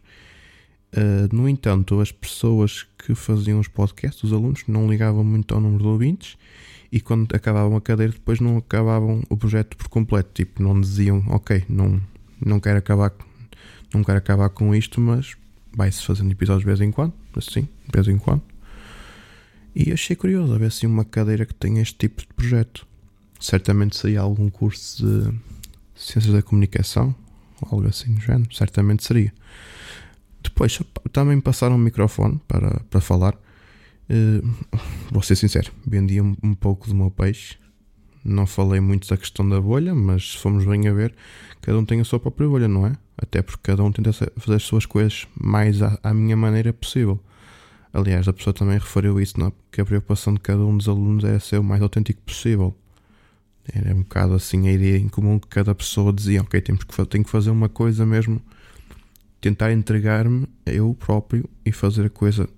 Uh, 0.96 1.28
no 1.36 1.50
entanto, 1.50 2.00
as 2.00 2.10
pessoas 2.10 2.88
que 2.98 3.14
faziam 3.14 3.60
os 3.60 3.68
podcasts, 3.68 4.24
os 4.24 4.32
alunos, 4.32 4.64
não 4.66 4.90
ligavam 4.90 5.26
muito 5.26 5.54
ao 5.54 5.60
número 5.60 5.84
de 5.84 5.90
ouvintes 5.90 6.38
e 6.90 7.02
quando 7.02 7.36
acabavam 7.36 7.76
a 7.76 7.82
cadeira 7.82 8.14
depois 8.14 8.40
não 8.40 8.56
acabavam 8.56 9.22
o 9.30 9.36
projeto 9.36 9.76
por 9.76 9.90
completo. 9.90 10.30
Tipo, 10.34 10.64
não 10.64 10.80
diziam, 10.80 11.22
ok, 11.28 11.66
não, 11.68 12.02
não 12.40 12.62
quero 12.62 12.78
acabar 12.78 13.14
não 13.94 14.04
quero 14.04 14.18
acabar 14.18 14.50
com 14.50 14.74
isto, 14.74 15.00
mas 15.02 15.36
vai-se 15.74 16.06
fazendo 16.06 16.32
episódios 16.32 16.62
de 16.62 16.68
vez 16.68 16.82
em 16.82 16.92
quando, 16.92 17.14
assim, 17.36 17.62
de 17.62 17.92
vez 17.94 18.08
em 18.08 18.18
quando. 18.18 18.42
E 19.76 19.92
achei 19.92 20.16
curioso 20.16 20.54
a 20.54 20.58
ver 20.58 20.72
se 20.72 20.86
uma 20.86 21.04
cadeira 21.04 21.46
que 21.46 21.54
tem 21.54 21.80
este 21.80 21.98
tipo 21.98 22.22
de 22.22 22.28
projeto. 22.28 22.88
Certamente 23.46 23.96
seria 23.96 24.22
algum 24.22 24.50
curso 24.50 25.06
de 25.06 25.32
Ciências 25.94 26.34
da 26.34 26.42
Comunicação, 26.42 27.14
algo 27.62 27.88
assim 27.88 28.12
do 28.16 28.20
género, 28.20 28.52
certamente 28.52 29.04
seria. 29.04 29.32
Depois 30.42 30.82
também 31.14 31.40
passaram 31.40 31.76
o 31.76 31.78
microfone 31.78 32.42
para, 32.48 32.80
para 32.90 33.00
falar. 33.00 33.36
Uh, 34.10 34.50
vou 35.12 35.22
ser 35.22 35.36
sincero, 35.36 35.72
vendi 35.86 36.20
um, 36.20 36.36
um 36.42 36.56
pouco 36.56 36.88
do 36.88 36.96
meu 36.96 37.12
peixe. 37.12 37.56
Não 38.24 38.48
falei 38.48 38.80
muito 38.80 39.08
da 39.08 39.16
questão 39.16 39.48
da 39.48 39.62
bolha, 39.62 39.94
mas 39.94 40.32
se 40.32 40.38
formos 40.40 40.66
bem 40.66 40.88
a 40.88 40.94
ver, 40.94 41.14
cada 41.62 41.78
um 41.78 41.86
tem 41.86 42.02
a 42.02 42.04
sua 42.04 42.20
própria 42.20 42.50
bolha, 42.50 42.68
não 42.68 42.88
é? 42.88 42.94
Até 43.16 43.44
porque 43.44 43.62
cada 43.62 43.84
um 43.84 43.92
tenta 43.92 44.12
fazer 44.12 44.56
as 44.56 44.64
suas 44.64 44.88
coisas 44.88 45.28
mais 45.40 45.84
à, 45.84 46.00
à 46.02 46.16
minha 46.16 46.36
maneira 46.36 46.74
possível. 46.74 47.20
Aliás, 47.94 48.28
a 48.28 48.34
pessoa 48.34 48.56
também 48.56 48.80
referiu 48.80 49.22
isso, 49.22 49.40
não? 49.40 49.50
É? 49.50 49.52
que 49.72 49.82
a 49.82 49.86
preocupação 49.86 50.34
de 50.34 50.40
cada 50.40 50.66
um 50.66 50.76
dos 50.76 50.90
alunos 50.90 51.24
era 51.24 51.40
ser 51.40 51.60
o 51.60 51.64
mais 51.64 51.84
autêntico 51.84 52.20
possível. 52.24 52.76
Era 53.74 53.94
um 53.96 54.00
bocado 54.00 54.34
assim 54.34 54.68
a 54.68 54.72
ideia 54.72 54.98
em 54.98 55.10
comum 55.10 55.40
que 55.40 55.48
cada 55.48 55.74
pessoa 55.74 56.14
dizia: 56.14 56.42
Ok, 56.42 56.60
temos 56.62 56.84
que, 56.84 57.06
tenho 57.06 57.24
que 57.24 57.30
fazer 57.30 57.50
uma 57.50 57.70
coisa 57.70 58.06
mesmo 58.06 58.42
tentar 59.46 59.72
entregar-me 59.72 60.48
eu 60.66 60.96
próprio 60.96 61.48
e 61.64 61.72
fazer 61.72 62.08
a 62.08 62.10
coisa. 62.10 62.50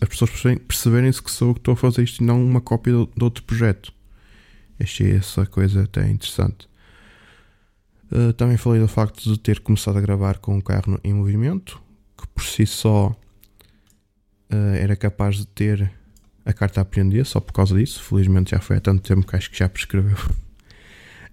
As 0.00 0.08
pessoas 0.08 0.30
perceberem-se 0.66 1.22
que 1.22 1.30
sou 1.30 1.48
eu 1.48 1.54
que 1.54 1.60
estou 1.60 1.74
a 1.74 1.76
fazer 1.76 2.02
isto 2.02 2.22
e 2.22 2.26
não 2.26 2.42
uma 2.42 2.62
cópia 2.62 2.92
de 2.92 3.22
outro 3.24 3.42
projeto. 3.44 3.92
Achei 4.80 5.12
essa 5.12 5.44
coisa 5.44 5.84
até 5.84 6.08
interessante. 6.08 6.66
Uh, 8.10 8.32
também 8.32 8.56
falei 8.56 8.80
do 8.80 8.88
facto 8.88 9.22
de 9.22 9.38
ter 9.38 9.60
começado 9.60 9.98
a 9.98 10.00
gravar 10.00 10.38
com 10.38 10.56
o 10.56 10.62
carro 10.62 10.98
em 11.04 11.12
movimento, 11.12 11.80
que 12.16 12.26
por 12.28 12.42
si 12.42 12.66
só 12.66 13.08
uh, 13.08 14.74
era 14.78 14.96
capaz 14.96 15.36
de 15.36 15.46
ter 15.46 15.92
a 16.44 16.52
carta 16.52 16.80
a 16.80 16.82
aprender 16.82 17.24
só 17.24 17.40
por 17.40 17.52
causa 17.52 17.76
disso. 17.76 18.02
Felizmente 18.02 18.50
já 18.50 18.60
foi 18.60 18.76
há 18.76 18.80
tanto 18.80 19.02
tempo 19.02 19.26
que 19.26 19.36
acho 19.36 19.50
que 19.50 19.58
já 19.58 19.68
prescreveu. 19.68 20.16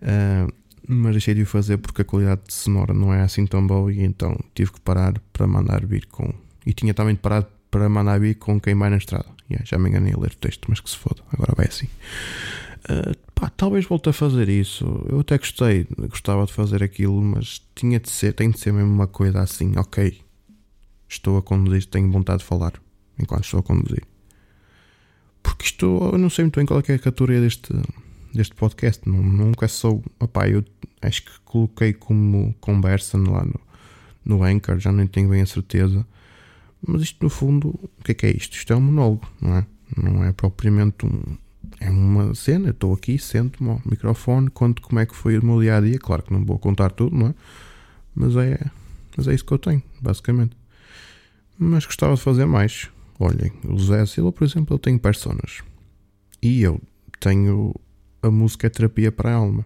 Uh, 0.02 0.52
mas 0.88 1.12
deixei 1.12 1.34
de 1.34 1.44
o 1.44 1.46
fazer 1.46 1.78
porque 1.78 2.02
a 2.02 2.06
qualidade 2.06 2.42
de 2.48 2.54
sonora 2.54 2.94
não 2.94 3.14
é 3.14 3.22
assim 3.22 3.46
tão 3.46 3.66
boa 3.66 3.92
e 3.94 4.02
então 4.02 4.38
tive 4.54 4.72
que 4.74 4.82
parar 4.82 5.14
para 5.32 5.48
mandar 5.48 5.86
vir 5.86 6.06
com. 6.08 6.34
E 6.66 6.74
tinha 6.74 6.94
também 6.94 7.16
de 7.16 7.22
parar 7.22 7.48
para 7.70 7.88
mandar 7.88 8.20
vir 8.20 8.36
com 8.36 8.60
quem 8.60 8.76
vai 8.76 8.90
na 8.90 8.98
estrada. 8.98 9.28
Yeah, 9.50 9.66
já 9.66 9.78
me 9.78 9.90
enganei 9.90 10.14
a 10.14 10.18
ler 10.18 10.32
o 10.32 10.38
texto, 10.38 10.66
mas 10.70 10.80
que 10.80 10.90
se 10.90 10.98
foda, 10.98 11.22
agora 11.32 11.54
vai 11.56 11.68
assim. 11.68 11.88
Uh, 12.86 13.16
pá, 13.36 13.50
talvez 13.50 13.86
volte 13.86 14.10
a 14.10 14.14
fazer 14.14 14.50
isso. 14.50 14.86
Eu 15.10 15.20
até 15.20 15.38
gostei, 15.38 15.88
gostava 16.10 16.46
de 16.46 16.54
fazer 16.54 16.84
aquilo, 16.84 17.22
mas 17.22 17.62
tinha 17.76 18.00
de 18.00 18.10
ser, 18.10 18.34
tem 18.34 18.50
de 18.50 18.60
ser 18.60 18.72
mesmo 18.72 18.92
uma 18.92 19.08
coisa 19.08 19.42
assim, 19.42 19.74
ok. 19.78 20.22
Estou 21.08 21.38
a 21.38 21.42
conduzir, 21.42 21.86
tenho 21.86 22.12
vontade 22.12 22.40
de 22.40 22.46
falar 22.46 22.74
enquanto 23.20 23.44
estou 23.44 23.60
a 23.60 23.64
conduzir. 23.64 24.04
Porque 25.42 25.66
isto, 25.66 25.86
eu 26.12 26.18
não 26.18 26.30
sei 26.30 26.46
muito 26.46 26.58
bem 26.58 26.66
qual 26.66 26.80
é, 26.80 26.92
é 26.92 26.96
a 26.96 27.00
categoria 27.00 27.42
deste, 27.42 27.74
deste 28.34 28.56
podcast. 28.56 29.08
Nunca 29.08 29.68
sou. 29.68 30.04
Opá, 30.20 30.48
eu 30.48 30.64
acho 31.02 31.24
que 31.24 31.32
coloquei 31.46 31.94
como 31.94 32.54
conversa 32.60 33.18
lá 33.18 33.44
no, 33.44 33.60
no 34.24 34.44
Anchor, 34.44 34.80
já 34.80 34.92
nem 34.92 35.08
tenho 35.08 35.30
bem 35.30 35.42
a 35.42 35.46
certeza. 35.46 36.06
Mas 36.86 37.04
isto, 37.04 37.24
no 37.24 37.30
fundo, 37.30 37.70
o 37.70 38.04
que 38.04 38.12
é 38.12 38.16
que 38.16 38.26
é 38.26 38.32
isto? 38.32 38.56
Isto 38.56 38.74
é 38.74 38.76
um 38.76 38.82
monólogo, 38.82 39.28
não 39.40 39.56
é? 39.56 39.66
Não 39.96 40.24
é 40.24 40.32
propriamente 40.32 41.06
um. 41.06 41.38
É 41.80 41.90
uma 41.90 42.34
cena. 42.34 42.70
Estou 42.70 42.94
aqui, 42.94 43.18
sento-me 43.18 43.70
ao 43.70 43.82
microfone, 43.86 44.50
conto 44.50 44.82
como 44.82 45.00
é 45.00 45.06
que 45.06 45.16
foi 45.16 45.38
o 45.38 45.46
meu 45.46 45.62
dia 45.62 45.78
a 45.78 45.82
dia. 45.82 46.00
Claro 46.00 46.24
que 46.24 46.34
não 46.34 46.44
vou 46.44 46.58
contar 46.58 46.92
tudo, 46.92 47.16
não 47.16 47.28
é? 47.28 47.34
Mas 48.16 48.36
é, 48.36 48.60
mas 49.16 49.28
é 49.28 49.34
isso 49.34 49.46
que 49.46 49.52
eu 49.52 49.60
tenho, 49.60 49.82
basicamente. 50.02 50.56
Mas 51.58 51.86
gostava 51.86 52.16
de 52.16 52.22
fazer 52.22 52.46
mais. 52.46 52.90
Olhem, 53.24 53.52
o 53.68 53.78
Zé 53.80 54.06
Silva, 54.06 54.32
por 54.32 54.44
exemplo, 54.44 54.74
ele 54.74 54.82
tem 54.82 54.98
personas. 54.98 55.60
E 56.42 56.62
eu 56.62 56.82
tenho 57.20 57.74
a 58.22 58.30
música 58.30 58.68
é 58.68 58.70
terapia 58.70 59.12
para 59.12 59.32
a 59.32 59.36
alma. 59.36 59.66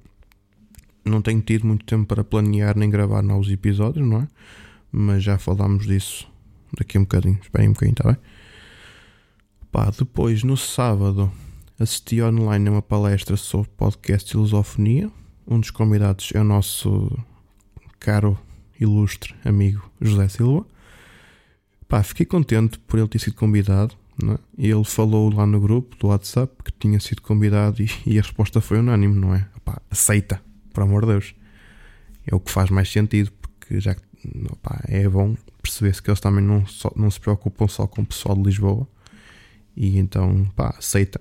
Não 1.04 1.22
tenho 1.22 1.42
tido 1.42 1.68
muito 1.68 1.86
tempo 1.86 2.06
para 2.06 2.24
planear 2.24 2.78
nem 2.78 2.90
gravar 2.90 3.22
novos 3.22 3.50
episódios, 3.50 4.08
não 4.08 4.22
é? 4.22 4.28
Mas 4.92 5.24
já 5.24 5.38
falámos 5.38 5.86
disso 5.86 6.28
daqui 6.78 6.98
a 6.98 7.02
um 7.02 7.04
bocadinho. 7.04 7.38
Esperem 7.42 7.70
um 7.70 7.74
bocadinho, 7.74 7.94
está 7.94 8.12
bem? 8.12 8.18
Pá, 9.72 9.92
depois, 9.92 10.44
no 10.44 10.56
sábado, 10.56 11.32
assisti 11.78 12.22
online 12.22 12.70
a 12.70 12.72
uma 12.72 12.82
palestra 12.82 13.36
sobre 13.36 13.70
podcast 13.76 14.34
e 14.34 14.38
lusofonia. 14.38 15.12
Um 15.46 15.60
dos 15.60 15.70
convidados 15.70 16.32
é 16.34 16.40
o 16.40 16.46
nosso 16.46 17.12
caro, 18.00 18.40
ilustre 18.80 19.36
amigo 19.44 19.90
José 20.02 20.28
Silva. 20.30 20.66
Pá, 21.88 22.02
fiquei 22.04 22.26
contente 22.26 22.80
por 22.80 23.00
ele 23.00 23.08
ter 23.08 23.20
sido 23.20 23.36
convidado. 23.36 23.96
É? 24.24 24.40
Ele 24.58 24.84
falou 24.84 25.34
lá 25.34 25.46
no 25.46 25.60
grupo 25.60 25.96
do 25.98 26.08
WhatsApp 26.08 26.52
que 26.64 26.72
tinha 26.72 27.00
sido 27.00 27.22
convidado 27.22 27.82
e, 27.82 27.90
e 28.06 28.18
a 28.18 28.22
resposta 28.22 28.62
foi 28.62 28.80
unânime, 28.80 29.20
não 29.20 29.36
é? 29.36 29.48
Pá, 29.64 29.82
aceita, 29.90 30.42
por 30.74 30.84
amor 30.84 31.02
de 31.02 31.12
Deus. 31.12 31.36
É 32.26 32.34
o 32.34 32.40
que 32.40 32.52
faz 32.52 32.70
mais 32.70 32.90
sentido, 32.92 33.32
porque 33.42 33.80
já 33.80 33.96
opá, 34.52 34.82
é 34.88 35.08
bom 35.08 35.36
perceber-se 35.62 36.02
que 36.02 36.10
eles 36.10 36.20
também 36.20 36.44
não, 36.44 36.66
só, 36.66 36.92
não 36.96 37.10
se 37.10 37.20
preocupam 37.20 37.68
só 37.68 37.86
com 37.88 38.02
o 38.02 38.06
pessoal 38.06 38.36
de 38.36 38.44
Lisboa 38.44 38.88
e 39.76 39.98
então, 39.98 40.46
pá, 40.56 40.74
aceita. 40.78 41.20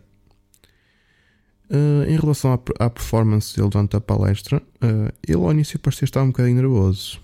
Uh, 1.70 2.04
em 2.08 2.16
relação 2.16 2.52
à, 2.52 2.84
à, 2.84 2.90
performance 2.90 3.56
dele 3.56 3.70
durante 3.70 3.96
a 3.96 4.00
palestra, 4.00 4.58
uh, 4.58 5.12
ele 5.26 5.42
ao 5.42 5.50
início 5.50 5.78
parecia 5.78 6.04
estar 6.04 6.22
um 6.22 6.28
bocadinho 6.28 6.56
nervoso, 6.56 7.20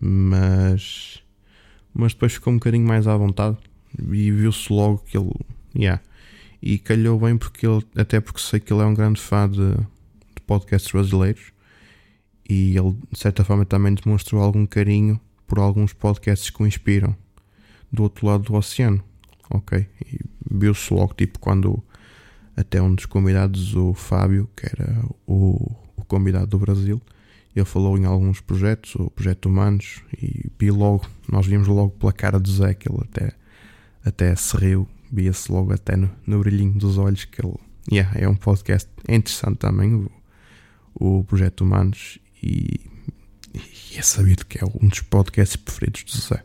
mas 0.00 1.22
mas 1.98 2.14
depois 2.14 2.32
ficou 2.32 2.52
um 2.52 2.56
bocadinho 2.56 2.86
mais 2.86 3.08
à 3.08 3.16
vontade 3.16 3.56
e 3.98 4.30
viu-se 4.30 4.72
logo 4.72 4.98
que 4.98 5.18
ele. 5.18 5.32
Yeah. 5.74 6.00
E 6.62 6.78
calhou 6.78 7.18
bem 7.18 7.36
porque 7.36 7.66
ele, 7.66 7.84
até 7.96 8.20
porque 8.20 8.40
sei 8.40 8.60
que 8.60 8.72
ele 8.72 8.82
é 8.82 8.86
um 8.86 8.94
grande 8.94 9.20
fã 9.20 9.50
de, 9.50 9.74
de 9.74 10.40
podcasts 10.46 10.92
brasileiros 10.92 11.52
e 12.48 12.78
ele 12.78 12.96
de 13.10 13.18
certa 13.18 13.44
forma 13.44 13.64
também 13.64 13.94
demonstrou 13.94 14.40
algum 14.40 14.64
carinho 14.64 15.20
por 15.44 15.58
alguns 15.58 15.92
podcasts 15.92 16.50
que 16.50 16.62
o 16.62 16.66
inspiram 16.66 17.16
do 17.90 18.04
outro 18.04 18.28
lado 18.28 18.44
do 18.44 18.54
oceano. 18.54 19.02
Ok? 19.50 19.84
E 20.06 20.20
viu-se 20.48 20.94
logo 20.94 21.14
tipo 21.14 21.40
quando 21.40 21.82
até 22.56 22.80
um 22.80 22.94
dos 22.94 23.06
convidados, 23.06 23.74
o 23.74 23.92
Fábio, 23.92 24.48
que 24.56 24.66
era 24.66 25.04
o, 25.26 25.74
o 25.96 26.04
convidado 26.04 26.46
do 26.46 26.58
Brasil, 26.60 27.02
ele 27.58 27.66
falou 27.66 27.98
em 27.98 28.04
alguns 28.04 28.40
projetos, 28.40 28.94
o 28.96 29.10
projeto 29.10 29.46
Humanos, 29.46 30.02
e 30.20 30.50
vi 30.58 30.70
logo, 30.70 31.06
nós 31.30 31.46
vimos 31.46 31.66
logo 31.66 31.90
pela 31.90 32.12
cara 32.12 32.38
do 32.38 32.50
Zé 32.50 32.74
que 32.74 32.90
ele 32.90 33.00
até, 33.02 33.32
até 34.04 34.36
se 34.36 34.56
riu, 34.56 34.88
via-se 35.10 35.50
logo 35.50 35.72
até 35.72 35.96
no, 35.96 36.10
no 36.26 36.38
brilhinho 36.40 36.72
dos 36.72 36.98
olhos 36.98 37.24
que 37.24 37.44
ele. 37.44 37.54
Yeah, 37.90 38.20
é 38.20 38.28
um 38.28 38.34
podcast 38.34 38.88
interessante 39.08 39.58
também, 39.58 39.94
o, 39.94 40.10
o 40.94 41.24
projeto 41.24 41.62
Humanos, 41.62 42.18
e, 42.42 42.80
e 43.54 43.98
é 43.98 44.02
sabido 44.02 44.44
que 44.46 44.62
é 44.62 44.66
um 44.66 44.88
dos 44.88 45.00
podcasts 45.00 45.56
preferidos 45.56 46.04
do 46.04 46.20
Zé. 46.20 46.44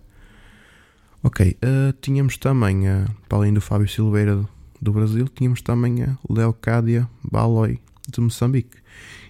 Ok, 1.21 1.57
uh, 1.63 1.93
tínhamos 2.01 2.37
também, 2.37 2.87
uh, 2.87 3.05
para 3.29 3.37
além 3.37 3.53
do 3.53 3.61
Fábio 3.61 3.87
Silveira 3.87 4.43
do 4.81 4.91
Brasil, 4.91 5.27
tínhamos 5.27 5.61
também 5.61 6.03
a 6.03 6.17
Leocádia 6.29 7.09
Baloi 7.23 7.79
de 8.09 8.19
Moçambique. 8.19 8.77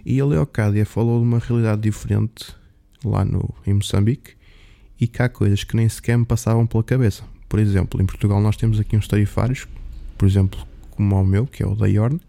E 0.05 0.19
a 0.19 0.25
Leocádia 0.25 0.85
falou 0.85 1.19
de 1.19 1.25
uma 1.25 1.39
realidade 1.39 1.81
diferente 1.81 2.53
lá 3.03 3.23
no, 3.23 3.53
em 3.65 3.73
Moçambique 3.73 4.35
e 4.99 5.07
que 5.07 5.21
há 5.21 5.29
coisas 5.29 5.63
que 5.63 5.75
nem 5.75 5.87
sequer 5.87 6.17
me 6.17 6.25
passavam 6.25 6.65
pela 6.65 6.83
cabeça. 6.83 7.23
Por 7.47 7.59
exemplo, 7.59 8.01
em 8.01 8.05
Portugal 8.05 8.41
nós 8.41 8.57
temos 8.57 8.79
aqui 8.79 8.97
uns 8.97 9.07
tarifários, 9.07 9.67
por 10.17 10.27
exemplo, 10.27 10.59
como 10.91 11.15
o 11.15 11.25
meu, 11.25 11.45
que 11.45 11.63
é 11.63 11.67
o 11.67 11.75
da 11.75 11.87
Yorn, 11.87 12.19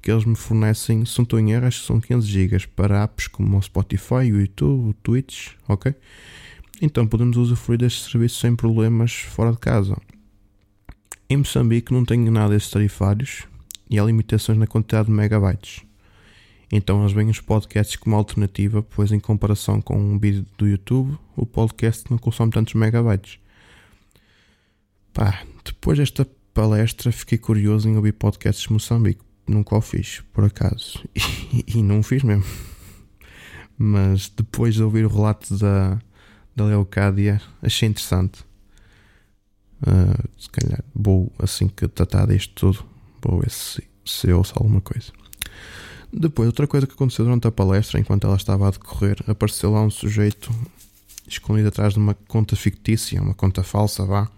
que 0.00 0.10
eles 0.10 0.24
me 0.24 0.36
fornecem, 0.36 1.04
se 1.04 1.18
não 1.18 1.24
estou 1.24 1.38
em 1.38 1.52
erro, 1.52 1.66
acho 1.66 1.80
que 1.80 1.86
são 1.86 2.00
15 2.00 2.26
GB 2.26 2.66
para 2.74 3.02
apps 3.04 3.26
como 3.26 3.58
o 3.58 3.62
Spotify, 3.62 4.32
o 4.32 4.40
YouTube, 4.40 4.90
o 4.90 4.94
Twitch, 4.94 5.48
ok? 5.66 5.94
Então 6.80 7.06
podemos 7.06 7.36
usufruir 7.36 7.78
destes 7.78 8.10
serviços 8.10 8.38
sem 8.38 8.54
problemas 8.54 9.12
fora 9.12 9.50
de 9.50 9.58
casa. 9.58 9.96
Em 11.28 11.36
Moçambique 11.36 11.92
não 11.92 12.04
tenho 12.04 12.30
nada 12.30 12.54
desses 12.54 12.70
tarifários 12.70 13.44
e 13.90 13.98
há 13.98 14.04
limitações 14.04 14.58
na 14.58 14.66
quantidade 14.66 15.08
de 15.08 15.12
megabytes. 15.14 15.87
Então 16.70 17.00
eles 17.00 17.12
veem 17.12 17.30
os 17.30 17.40
podcasts 17.40 17.96
como 17.96 18.14
alternativa, 18.14 18.82
pois 18.82 19.10
em 19.10 19.18
comparação 19.18 19.80
com 19.80 19.96
um 19.96 20.18
vídeo 20.18 20.44
do 20.58 20.66
YouTube, 20.66 21.18
o 21.34 21.46
podcast 21.46 22.04
não 22.10 22.18
consome 22.18 22.52
tantos 22.52 22.74
megabytes. 22.74 23.38
Pá, 25.14 25.42
depois 25.64 25.98
desta 25.98 26.28
palestra 26.52 27.10
fiquei 27.10 27.38
curioso 27.38 27.88
em 27.88 27.96
ouvir 27.96 28.12
podcasts 28.12 28.66
de 28.66 28.72
Moçambique. 28.72 29.22
Nunca 29.46 29.76
o 29.76 29.80
fiz, 29.80 30.22
por 30.32 30.44
acaso. 30.44 31.02
E, 31.50 31.78
e 31.78 31.82
não 31.82 32.00
o 32.00 32.02
fiz 32.02 32.22
mesmo. 32.22 32.44
Mas 33.78 34.28
depois 34.28 34.74
de 34.74 34.82
ouvir 34.82 35.06
o 35.06 35.08
relato 35.08 35.56
da, 35.56 35.98
da 36.54 36.66
Leocádia, 36.66 37.40
achei 37.62 37.88
interessante. 37.88 38.44
Uh, 39.80 40.28
se 40.36 40.50
calhar 40.50 40.84
vou, 40.94 41.32
assim 41.38 41.68
que 41.68 41.88
tratar 41.88 42.26
disto 42.26 42.52
tudo, 42.54 42.84
vou 43.22 43.40
ver 43.40 43.50
se, 43.50 43.82
se 44.04 44.30
ouço 44.30 44.52
alguma 44.56 44.82
coisa. 44.82 45.10
Depois, 46.12 46.46
outra 46.46 46.66
coisa 46.66 46.86
que 46.86 46.94
aconteceu 46.94 47.24
durante 47.24 47.46
a 47.46 47.52
palestra, 47.52 48.00
enquanto 48.00 48.26
ela 48.26 48.36
estava 48.36 48.68
a 48.68 48.70
decorrer, 48.70 49.22
apareceu 49.26 49.70
lá 49.70 49.82
um 49.82 49.90
sujeito 49.90 50.50
escondido 51.26 51.68
atrás 51.68 51.92
de 51.92 51.98
uma 51.98 52.14
conta 52.14 52.56
fictícia, 52.56 53.20
uma 53.20 53.34
conta 53.34 53.62
falsa, 53.62 54.04
vá. 54.04 54.28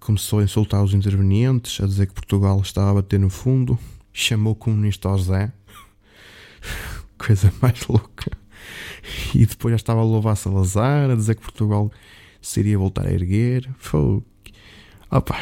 Começou 0.00 0.38
a 0.38 0.44
insultar 0.44 0.82
os 0.82 0.94
intervenientes, 0.94 1.82
a 1.82 1.86
dizer 1.86 2.06
que 2.06 2.14
Portugal 2.14 2.60
estava 2.60 2.90
a 2.90 2.94
bater 2.94 3.20
no 3.20 3.28
fundo, 3.28 3.78
chamou 4.12 4.54
o 4.54 4.56
comunista 4.56 5.08
ao 5.08 5.18
Zé. 5.18 5.52
Coisa 7.18 7.52
mais 7.60 7.86
louca. 7.86 8.30
E 9.34 9.44
depois 9.44 9.72
já 9.72 9.76
estava 9.76 10.00
a 10.00 10.04
louvar 10.04 10.36
Salazar, 10.36 11.10
a 11.10 11.14
dizer 11.14 11.34
que 11.34 11.42
Portugal 11.42 11.90
se 12.40 12.60
iria 12.60 12.78
voltar 12.78 13.06
a 13.06 13.12
erguer. 13.12 13.68
Fogo. 13.78 14.24
Opa, 15.10 15.36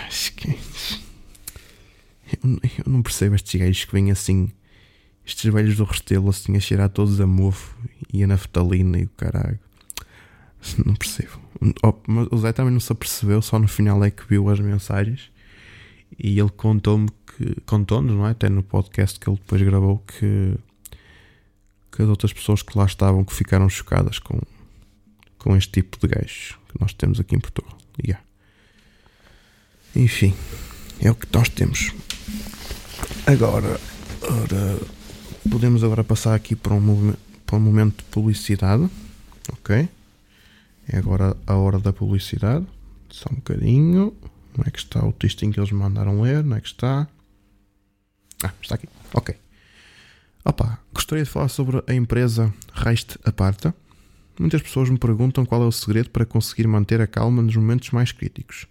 eu, 2.33 2.61
eu 2.85 2.93
não 2.93 3.03
percebo 3.03 3.35
estes 3.35 3.61
gajos 3.61 3.85
que 3.85 3.93
vêm 3.93 4.11
assim 4.11 4.51
estes 5.27 5.53
velhos 5.53 5.77
do 5.77 5.85
Restelo 5.85 6.31
assim 6.31 6.57
a 6.57 6.61
cheirar 6.61 6.89
todos 6.89 7.21
a 7.21 7.27
mofo 7.27 7.77
e 8.13 8.23
a 8.23 8.27
naftalina 8.27 8.99
e 8.99 9.05
o 9.05 9.11
caralho. 9.11 9.59
Não 10.85 10.95
percebo. 10.95 11.41
O 12.31 12.37
Zé 12.39 12.53
também 12.53 12.73
não 12.73 12.81
se 12.81 12.93
apercebeu, 12.93 13.41
só 13.41 13.59
no 13.59 13.69
final 13.69 14.03
é 14.05 14.11
que 14.11 14.27
viu 14.29 14.49
as 14.49 14.61
mensagens 14.61 15.31
e 16.19 16.39
ele 16.39 16.51
contou-me 16.51 17.09
que. 17.09 17.61
contou-nos, 17.67 18.13
não 18.13 18.27
é? 18.27 18.31
Até 18.31 18.49
no 18.49 18.63
podcast 18.63 19.19
que 19.19 19.29
ele 19.29 19.37
depois 19.37 19.63
gravou 19.63 19.99
que. 19.99 20.55
que 21.91 22.03
as 22.03 22.09
outras 22.09 22.33
pessoas 22.33 22.63
que 22.63 22.77
lá 22.77 22.85
estavam 22.85 23.25
que 23.25 23.35
ficaram 23.35 23.69
chocadas 23.69 24.19
com, 24.19 24.41
com 25.39 25.57
este 25.57 25.73
tipo 25.73 25.99
de 25.99 26.15
gajos 26.15 26.59
que 26.69 26.81
nós 26.81 26.93
temos 26.93 27.21
aqui 27.21 27.35
em 27.35 27.41
Portugal. 27.41 27.77
Yeah. 28.05 28.23
Enfim, 29.95 30.35
é 31.01 31.11
o 31.11 31.15
que 31.15 31.27
nós 31.33 31.49
temos. 31.49 31.93
Agora, 33.27 33.81
Ora, 34.23 34.79
podemos 35.47 35.85
agora 35.85 36.03
passar 36.03 36.35
aqui 36.35 36.57
para 36.57 36.75
um, 36.75 37.15
para 37.45 37.57
um 37.57 37.61
momento 37.61 37.99
de 37.99 38.05
publicidade. 38.05 38.89
Ok? 39.53 39.89
É 40.89 40.99
agora 40.99 41.37
a 41.47 41.55
hora 41.55 41.79
da 41.79 41.93
publicidade. 41.93 42.67
Só 43.09 43.29
um 43.31 43.37
bocadinho. 43.37 44.15
Como 44.53 44.67
é 44.67 44.71
que 44.71 44.79
está 44.79 45.05
o 45.05 45.13
textinho 45.13 45.53
que 45.53 45.61
eles 45.61 45.71
me 45.71 45.79
mandaram 45.79 46.21
ler? 46.21 46.45
Onde 46.45 46.55
é 46.55 46.61
que 46.61 46.69
está? 46.69 47.09
Ah, 48.43 48.53
está 48.61 48.75
aqui. 48.75 48.89
Ok. 49.13 49.35
Opa, 50.45 50.79
gostaria 50.95 51.25
de 51.25 51.31
falar 51.31 51.49
sobre 51.49 51.83
a 51.87 51.95
empresa 51.95 52.53
Rest 52.73 53.17
Aparta. 53.25 53.75
Muitas 54.39 54.63
pessoas 54.63 54.91
me 54.91 54.99
perguntam 54.99 55.45
qual 55.47 55.63
é 55.63 55.67
o 55.67 55.73
segredo 55.73 56.11
para 56.11 56.27
conseguir 56.27 56.67
manter 56.67 57.01
a 57.01 57.07
calma 57.07 57.43
nos 57.43 57.57
momentos 57.57 57.91
mais 57.91 58.13
críticos. 58.13 58.67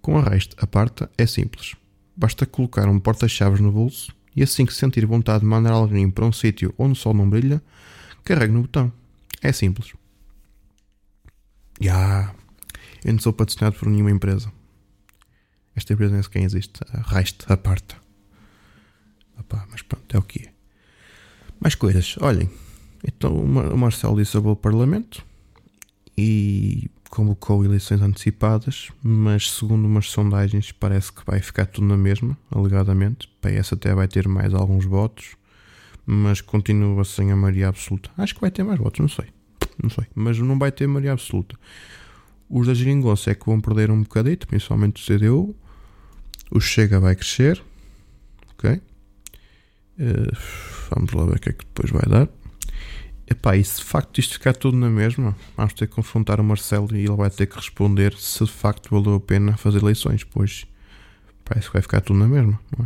Com 0.00 0.18
a 0.18 0.22
Rest 0.22 0.52
Aparta 0.56 1.10
é 1.16 1.26
simples. 1.26 1.76
Basta 2.16 2.46
colocar 2.46 2.88
um 2.88 2.98
porta-chaves 2.98 3.60
no 3.60 3.70
bolso 3.70 4.12
e 4.34 4.42
assim 4.42 4.66
que 4.66 4.74
sentir 4.74 5.06
vontade 5.06 5.40
de 5.40 5.46
mandar 5.46 5.72
alguém 5.72 6.10
para 6.10 6.24
um 6.24 6.32
sítio 6.32 6.74
onde 6.78 6.92
o 6.92 6.96
sol 6.96 7.14
não 7.14 7.28
brilha, 7.28 7.62
carregue 8.24 8.52
no 8.52 8.62
botão. 8.62 8.92
É 9.40 9.52
simples. 9.52 9.92
Já, 11.80 11.92
yeah. 11.92 12.34
eu 13.04 13.12
não 13.12 13.20
sou 13.20 13.32
patrocinado 13.32 13.76
por 13.76 13.88
nenhuma 13.88 14.10
empresa. 14.10 14.50
Esta 15.76 15.92
empresa 15.92 16.14
nem 16.14 16.22
sequer 16.22 16.42
existe. 16.42 16.80
A 16.92 17.00
Rest 17.00 17.44
Aparta. 17.48 17.96
Opa, 19.38 19.66
mas 19.70 19.82
pronto, 19.82 20.14
é 20.14 20.18
o 20.18 20.22
que 20.22 20.46
é. 20.46 20.52
Mais 21.60 21.74
coisas. 21.74 22.16
Olhem, 22.20 22.48
então 23.06 23.36
o 23.36 23.76
Marcelo 23.76 24.16
dissolveu 24.16 24.52
o 24.52 24.56
Parlamento 24.56 25.24
e 26.16 26.90
convocou 27.14 27.64
eleições 27.64 28.02
antecipadas, 28.02 28.90
mas 29.02 29.52
segundo 29.52 29.86
umas 29.86 30.10
sondagens 30.10 30.72
parece 30.72 31.12
que 31.12 31.24
vai 31.24 31.40
ficar 31.40 31.66
tudo 31.66 31.86
na 31.86 31.96
mesma, 31.96 32.36
alegadamente. 32.50 33.28
PS 33.40 33.72
até 33.72 33.94
vai 33.94 34.08
ter 34.08 34.26
mais 34.26 34.52
alguns 34.52 34.84
votos, 34.84 35.36
mas 36.04 36.40
continua 36.40 37.04
sem 37.04 37.30
a 37.30 37.36
maioria 37.36 37.68
absoluta. 37.68 38.10
Acho 38.18 38.34
que 38.34 38.40
vai 38.40 38.50
ter 38.50 38.64
mais 38.64 38.78
votos, 38.78 39.00
não 39.00 39.08
sei. 39.08 39.26
Não 39.80 39.90
sei, 39.90 40.06
mas 40.14 40.38
não 40.38 40.58
vai 40.58 40.72
ter 40.72 40.86
maioria 40.86 41.12
absoluta. 41.12 41.56
Os 42.48 42.66
da 42.66 42.74
Geringonça 42.74 43.30
é 43.30 43.34
que 43.34 43.46
vão 43.46 43.60
perder 43.60 43.90
um 43.90 44.02
bocadito, 44.02 44.46
principalmente 44.46 45.00
o 45.00 45.18
CDU. 45.18 45.56
O 46.50 46.60
Chega 46.60 47.00
vai 47.00 47.14
crescer. 47.14 47.62
Ok? 48.52 48.70
Uh, 49.98 50.36
vamos 50.90 51.12
lá 51.12 51.24
ver 51.26 51.36
o 51.36 51.40
que 51.40 51.48
é 51.48 51.52
que 51.52 51.64
depois 51.64 51.90
vai 51.90 52.08
dar. 52.08 52.28
Epá, 53.26 53.56
e 53.56 53.64
se 53.64 53.78
de 53.78 53.84
facto 53.84 54.18
isto 54.18 54.34
ficar 54.34 54.54
tudo 54.54 54.76
na 54.76 54.90
mesma, 54.90 55.34
vamos 55.56 55.72
ter 55.72 55.86
que 55.86 55.94
confrontar 55.94 56.40
o 56.40 56.44
Marcelo 56.44 56.94
e 56.94 57.06
ele 57.06 57.16
vai 57.16 57.30
ter 57.30 57.46
que 57.46 57.56
responder 57.56 58.14
se 58.14 58.44
de 58.44 58.50
facto 58.50 58.90
valeu 58.90 59.14
a 59.14 59.20
pena 59.20 59.56
fazer 59.56 59.78
eleições, 59.78 60.24
pois 60.24 60.66
parece 61.44 61.68
que 61.68 61.72
vai 61.72 61.82
ficar 61.82 62.00
tudo 62.02 62.18
na 62.18 62.28
mesma. 62.28 62.60
É? 62.78 62.84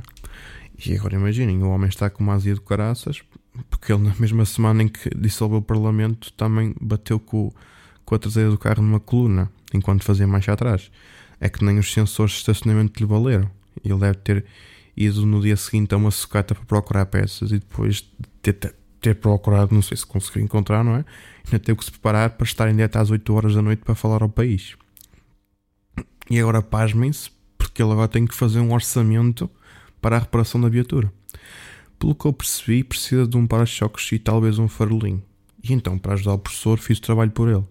E 0.86 0.96
agora 0.96 1.16
imaginem, 1.16 1.60
o 1.62 1.70
homem 1.70 1.88
está 1.88 2.08
com 2.08 2.22
uma 2.22 2.34
azia 2.34 2.54
de 2.54 2.60
caraças, 2.60 3.20
porque 3.68 3.92
ele 3.92 4.02
na 4.02 4.14
mesma 4.18 4.44
semana 4.44 4.84
em 4.84 4.88
que 4.88 5.10
dissolveu 5.10 5.58
o 5.58 5.62
Parlamento 5.62 6.32
também 6.34 6.72
bateu 6.80 7.18
com, 7.18 7.52
com 8.04 8.14
a 8.14 8.18
traseira 8.18 8.50
do 8.50 8.58
carro 8.58 8.82
numa 8.82 9.00
coluna, 9.00 9.50
enquanto 9.74 10.04
fazia 10.04 10.26
marcha 10.26 10.52
atrás. 10.52 10.90
É 11.40 11.48
que 11.48 11.64
nem 11.64 11.78
os 11.80 11.92
sensores 11.92 12.32
de 12.32 12.38
estacionamento 12.38 13.00
lhe 13.00 13.06
valeram. 13.06 13.50
Ele 13.84 13.98
deve 13.98 14.18
ter 14.18 14.44
ido 14.96 15.26
no 15.26 15.40
dia 15.40 15.56
seguinte 15.56 15.94
a 15.94 15.96
uma 15.96 16.10
sucata 16.10 16.54
para 16.54 16.64
procurar 16.64 17.06
peças 17.06 17.50
e 17.50 17.58
depois 17.58 17.96
de 17.96 18.52
ter 18.52 18.74
ter 19.00 19.14
procurado, 19.16 19.74
não 19.74 19.82
sei 19.82 19.96
se 19.96 20.06
conseguiu 20.06 20.42
encontrar, 20.42 20.84
não 20.84 20.96
é? 20.96 21.04
Ainda 21.46 21.58
teve 21.58 21.78
que 21.78 21.84
se 21.84 21.90
preparar 21.90 22.30
para 22.30 22.44
estar 22.44 22.68
em 22.68 22.72
direto 22.72 22.96
às 22.96 23.10
8 23.10 23.34
horas 23.34 23.54
da 23.54 23.62
noite 23.62 23.82
para 23.84 23.94
falar 23.94 24.22
ao 24.22 24.28
país. 24.28 24.76
E 26.30 26.38
agora 26.38 26.60
pasmem-se, 26.60 27.30
porque 27.56 27.82
ele 27.82 27.92
agora 27.92 28.08
tem 28.08 28.26
que 28.26 28.34
fazer 28.34 28.60
um 28.60 28.72
orçamento 28.72 29.48
para 30.00 30.16
a 30.16 30.18
reparação 30.20 30.60
da 30.60 30.68
viatura. 30.68 31.12
Pelo 31.98 32.14
que 32.14 32.26
eu 32.26 32.32
percebi, 32.32 32.84
precisa 32.84 33.26
de 33.26 33.36
um 33.36 33.46
para-choques 33.46 34.12
e 34.12 34.18
talvez 34.18 34.58
um 34.58 34.68
farolinho. 34.68 35.22
E 35.62 35.72
então, 35.72 35.98
para 35.98 36.14
ajudar 36.14 36.34
o 36.34 36.38
professor, 36.38 36.78
fiz 36.78 36.98
o 36.98 37.02
trabalho 37.02 37.30
por 37.30 37.48
ele. 37.48 37.64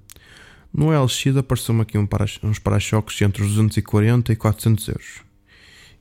No 0.73 0.89
LX 0.89 1.37
apareceu-me 1.37 1.81
aqui 1.81 1.97
um 1.97 2.05
para, 2.05 2.25
uns 2.43 2.59
para-choques 2.59 3.21
entre 3.21 3.41
os 3.41 3.49
240 3.49 4.33
e 4.33 4.35
400 4.35 4.87
euros 4.89 5.26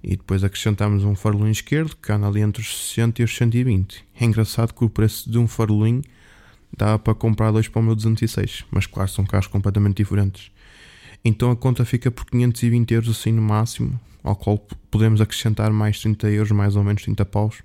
e 0.02 0.16
depois 0.16 0.44
acrescentamos 0.44 1.04
um 1.04 1.14
farolinho 1.14 1.50
esquerdo 1.50 1.96
que 1.96 2.12
anda 2.12 2.26
ali 2.26 2.40
entre 2.40 2.62
os 2.62 2.88
60 2.88 3.22
e 3.22 3.24
os 3.24 3.36
120. 3.36 4.04
É 4.20 4.24
engraçado 4.24 4.72
que 4.72 4.84
o 4.84 4.90
preço 4.90 5.30
de 5.30 5.38
um 5.38 5.48
farolinho 5.48 6.02
dá 6.76 6.98
para 6.98 7.14
comprar 7.14 7.50
dois 7.50 7.68
para 7.68 7.80
o 7.80 7.82
meu 7.82 7.94
206, 7.94 8.64
mas 8.70 8.86
claro, 8.86 9.10
são 9.10 9.24
carros 9.24 9.46
completamente 9.46 9.96
diferentes. 9.96 10.50
Então 11.24 11.50
a 11.50 11.56
conta 11.56 11.84
fica 11.84 12.10
por 12.10 12.26
520 12.26 12.94
euros 12.94 13.08
assim 13.08 13.32
no 13.32 13.42
máximo, 13.42 13.98
ao 14.22 14.36
qual 14.36 14.58
podemos 14.90 15.20
acrescentar 15.20 15.72
mais 15.72 16.00
30 16.00 16.28
euros, 16.30 16.50
mais 16.52 16.76
ou 16.76 16.84
menos 16.84 17.02
30 17.02 17.24
paus, 17.24 17.62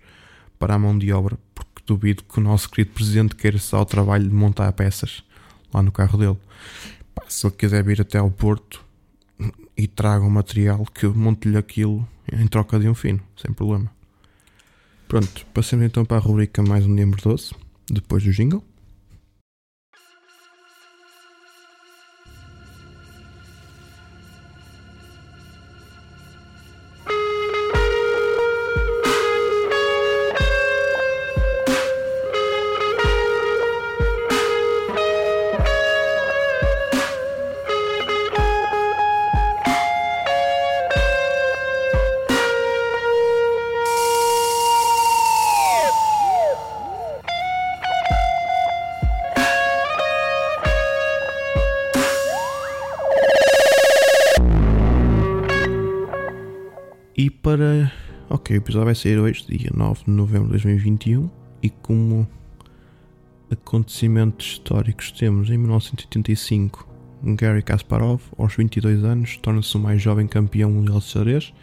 para 0.58 0.76
a 0.76 0.80
mão 0.80 0.98
de 0.98 1.12
obra, 1.12 1.38
porque 1.54 1.82
duvido 1.86 2.24
que 2.24 2.40
o 2.40 2.44
nosso 2.44 2.70
querido 2.70 2.94
presidente 2.94 3.36
queira 3.36 3.58
só 3.58 3.82
o 3.82 3.86
trabalho 3.86 4.28
de 4.28 4.34
montar 4.34 4.72
peças 4.74 5.24
lá 5.74 5.82
no 5.82 5.92
carro 5.92 6.18
dele. 6.18 6.38
se 7.28 7.46
ele 7.46 7.56
quiser 7.56 7.84
vir 7.84 8.02
até 8.02 8.18
ao 8.18 8.30
Porto 8.30 8.84
e 9.76 9.88
traga 9.88 10.26
o 10.26 10.30
material 10.30 10.86
que 10.94 11.06
eu 11.06 11.14
monte-lhe 11.14 11.58
aquilo 11.58 12.08
em 12.32 12.48
troca 12.48 12.80
de 12.80 12.88
um 12.88 12.94
fino, 12.94 13.20
sem 13.36 13.54
problema. 13.54 13.92
Pronto, 15.08 15.46
passemos 15.54 15.86
então 15.86 16.06
para 16.06 16.18
a 16.18 16.20
rubrica 16.20 16.64
mais 16.64 16.86
um 16.86 16.96
dia 16.96 17.06
doce, 17.22 17.54
depois 17.90 18.24
do 18.24 18.32
jingle. 18.32 18.64
O 58.52 58.54
episódio 58.54 58.88
vai 58.88 58.96
sair 58.96 59.18
hoje, 59.18 59.46
dia 59.48 59.72
9 59.74 60.04
de 60.04 60.12
novembro 60.12 60.48
de 60.48 60.64
2021, 60.64 61.30
e 61.64 61.70
como 61.70 62.28
acontecimentos 63.50 64.46
históricos 64.46 65.10
temos 65.14 65.50
em 65.50 65.58
1985 65.58 66.86
Gary 67.24 67.64
Kasparov, 67.64 68.20
aos 68.38 68.54
22 68.54 69.06
anos, 69.06 69.38
torna-se 69.38 69.78
o 69.78 69.80
mais 69.80 70.02
jovem 70.02 70.28
campeão 70.28 70.70
mundial 70.70 71.00
de 71.00 71.06
xadrez, 71.06 71.54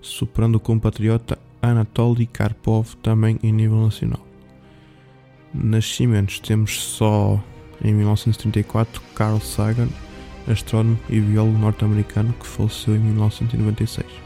superando 0.00 0.56
o 0.56 0.60
compatriota 0.60 1.38
Anatoly 1.62 2.26
Karpov 2.26 2.96
também 2.96 3.38
em 3.40 3.52
nível 3.52 3.80
nacional. 3.80 4.26
Nascimentos 5.54 6.40
temos 6.40 6.80
só 6.80 7.40
em 7.80 7.94
1934 7.94 9.00
Carl 9.14 9.38
Sagan, 9.38 9.88
astrónomo 10.48 10.98
e 11.08 11.20
biólogo 11.20 11.58
norte-americano 11.58 12.32
que 12.32 12.44
faleceu 12.44 12.96
em 12.96 12.98
1996. 12.98 14.23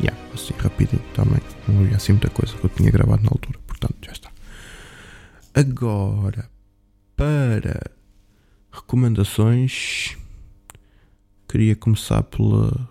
Yeah, 0.00 0.18
assim 0.32 0.54
rapidinho 0.58 1.02
também. 1.14 1.40
Não 1.68 1.80
havia 1.80 1.96
assim 1.96 2.12
muita 2.12 2.30
coisa 2.30 2.56
que 2.56 2.64
eu 2.64 2.70
tinha 2.70 2.90
gravado 2.90 3.22
na 3.22 3.30
altura. 3.30 3.58
Portanto, 3.66 3.96
já 4.02 4.12
está. 4.12 4.30
Agora, 5.54 6.50
para 7.16 7.90
recomendações, 8.72 10.16
queria 11.48 11.76
começar 11.76 12.22
pela. 12.24 12.88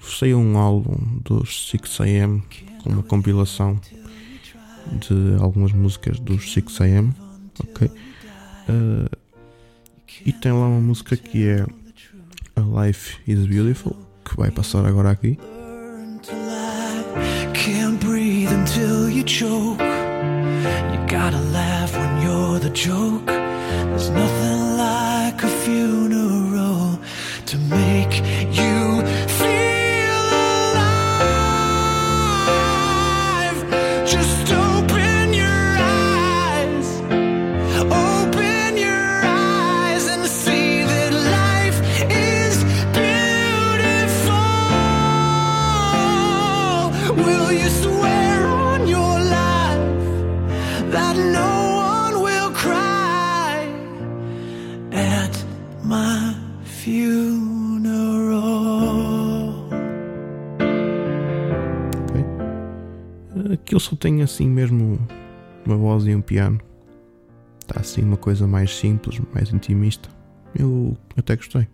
Saiu 0.00 0.38
um 0.38 0.56
álbum 0.56 1.20
dos 1.24 1.70
6am 1.72 2.42
com 2.82 2.90
uma 2.90 3.02
compilação 3.02 3.80
de 4.92 5.42
algumas 5.42 5.72
músicas 5.72 6.18
dos 6.20 6.54
6am. 6.54 7.12
Ok? 7.60 7.88
Uh, 7.88 9.18
e 10.24 10.32
tem 10.32 10.52
lá 10.52 10.68
uma 10.68 10.80
música 10.80 11.16
que 11.16 11.46
é 11.46 11.66
A 12.56 12.86
Life 12.86 13.18
is 13.26 13.44
Beautiful, 13.46 13.96
que 14.24 14.36
vai 14.36 14.50
passar 14.50 14.86
agora 14.86 15.10
aqui. 15.10 15.38
until 18.68 19.08
you 19.08 19.22
choke. 19.22 19.80
You 19.80 20.98
gotta 21.06 21.40
laugh 21.40 21.92
when 21.96 22.22
you're 22.22 22.58
the 22.58 22.68
joke. 22.68 23.24
There's 23.26 24.10
nothing 24.10 24.76
like 24.76 25.42
a 25.42 25.48
funeral 25.64 26.98
to 27.46 27.56
make 27.56 28.14
you 28.60 29.02
feel 29.40 30.22
alive. 30.76 30.98
Just 34.06 34.52
open 34.52 35.32
your 35.32 35.68
eyes, 35.80 36.88
open 37.90 38.76
your 38.76 39.08
eyes 39.24 40.04
and 40.14 40.26
see 40.26 40.82
that 40.82 41.12
life 41.40 41.80
is 42.10 42.64
beautiful. 43.00 44.44
Will 47.24 47.50
you 47.52 47.70
swear? 47.70 48.27
Ok? 63.68 63.76
Aquilo 63.76 63.80
só 63.80 63.94
tem 63.94 64.22
assim 64.22 64.48
mesmo 64.48 64.98
uma 65.66 65.76
voz 65.76 66.06
e 66.06 66.14
um 66.14 66.22
piano. 66.22 66.58
Está 67.60 67.80
assim 67.80 68.02
uma 68.02 68.16
coisa 68.16 68.46
mais 68.46 68.74
simples, 68.74 69.20
mais 69.34 69.52
intimista. 69.52 70.08
Eu 70.58 70.96
até 71.16 71.36
gostei. 71.36 71.68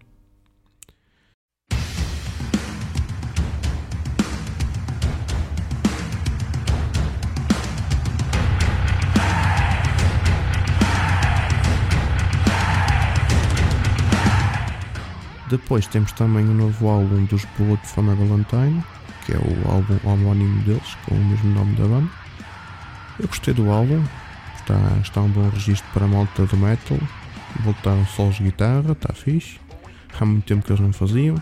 Depois 15.49 15.87
temos 15.87 16.11
também 16.11 16.45
o 16.45 16.51
um 16.51 16.55
novo 16.55 16.89
álbum 16.89 17.25
dos 17.27 17.45
Bullet 17.57 17.87
for 17.87 18.03
My 18.03 18.17
Valentine, 18.17 18.83
que 19.25 19.33
é 19.33 19.39
o 19.39 19.71
álbum 19.71 19.99
homónimo 20.05 20.63
deles, 20.63 20.97
com 21.07 21.15
o 21.15 21.25
mesmo 21.25 21.51
nome 21.51 21.75
da 21.77 21.85
banda. 21.85 22.11
Eu 23.19 23.29
gostei 23.29 23.55
do 23.55 23.71
álbum, 23.71 24.03
está, 24.57 24.79
está 25.03 25.21
um 25.21 25.29
bom 25.29 25.49
registro 25.49 25.87
para 25.93 26.05
a 26.05 26.09
malta 26.09 26.47
do 26.47 26.57
metal, 26.57 26.99
voltaram 27.61 28.05
solos 28.07 28.37
de 28.37 28.45
guitarra, 28.45 28.93
está 28.93 29.13
fixe. 29.13 29.59
Há 30.19 30.25
muito 30.25 30.45
tempo 30.45 30.65
que 30.65 30.73
eles 30.73 30.81
não 30.81 30.93
faziam. 30.93 31.37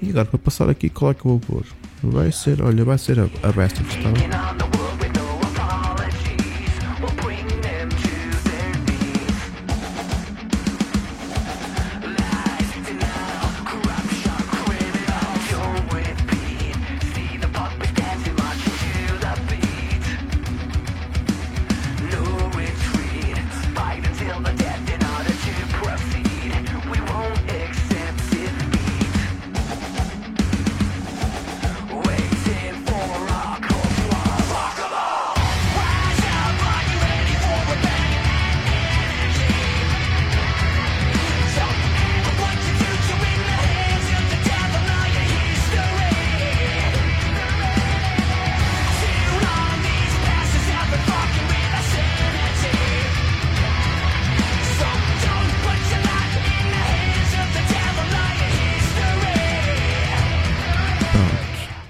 E 0.00 0.10
agora 0.10 0.26
para 0.26 0.38
passar 0.38 0.68
aqui, 0.68 0.88
qual 0.88 1.10
é 1.10 1.14
que 1.14 1.24
eu 1.24 1.38
vou 1.38 1.40
pôr? 1.40 1.64
Vai 2.02 2.30
ser, 2.30 2.62
olha, 2.62 2.84
vai 2.84 2.98
ser 2.98 3.18
a, 3.18 3.24
a 3.42 3.52
Bastards, 3.52 3.96
está 3.96 4.10
bem? 4.10 4.67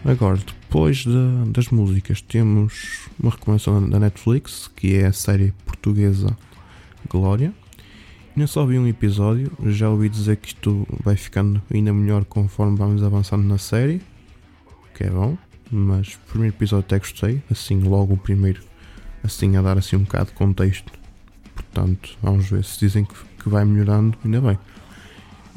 Agora, 0.09 0.38
depois 0.38 1.05
de, 1.05 1.51
das 1.51 1.68
músicas, 1.68 2.23
temos 2.23 3.11
uma 3.21 3.31
recomendação 3.31 3.87
da 3.90 4.01
Netflix, 4.01 4.66
que 4.75 4.97
é 4.97 5.05
a 5.05 5.12
série 5.12 5.53
portuguesa 5.66 6.35
Glória. 7.11 7.53
Não 8.35 8.47
só 8.47 8.64
vi 8.64 8.79
um 8.79 8.87
episódio, 8.87 9.53
já 9.66 9.90
ouvi 9.90 10.09
dizer 10.09 10.38
que 10.38 10.49
isto 10.49 10.88
vai 11.05 11.14
ficando 11.14 11.61
ainda 11.71 11.92
melhor 11.92 12.25
conforme 12.25 12.79
vamos 12.79 13.03
avançando 13.03 13.44
na 13.44 13.59
série, 13.59 14.01
que 14.94 15.05
é 15.05 15.11
bom, 15.11 15.37
mas 15.71 16.14
o 16.14 16.31
primeiro 16.31 16.57
episódio 16.57 16.87
até 16.87 16.99
gostei, 16.99 17.42
assim 17.51 17.79
logo 17.79 18.14
o 18.14 18.18
primeiro, 18.18 18.62
assim 19.23 19.59
a 19.59 19.61
dar 19.61 19.77
assim 19.77 19.97
um 19.97 20.05
bocado 20.05 20.31
de 20.31 20.37
contexto. 20.37 20.90
Portanto, 21.55 22.16
vamos 22.23 22.49
ver 22.49 22.64
se 22.64 22.81
dizem 22.81 23.05
que, 23.05 23.14
que 23.42 23.49
vai 23.51 23.62
melhorando, 23.62 24.16
ainda 24.25 24.40
bem. 24.40 24.59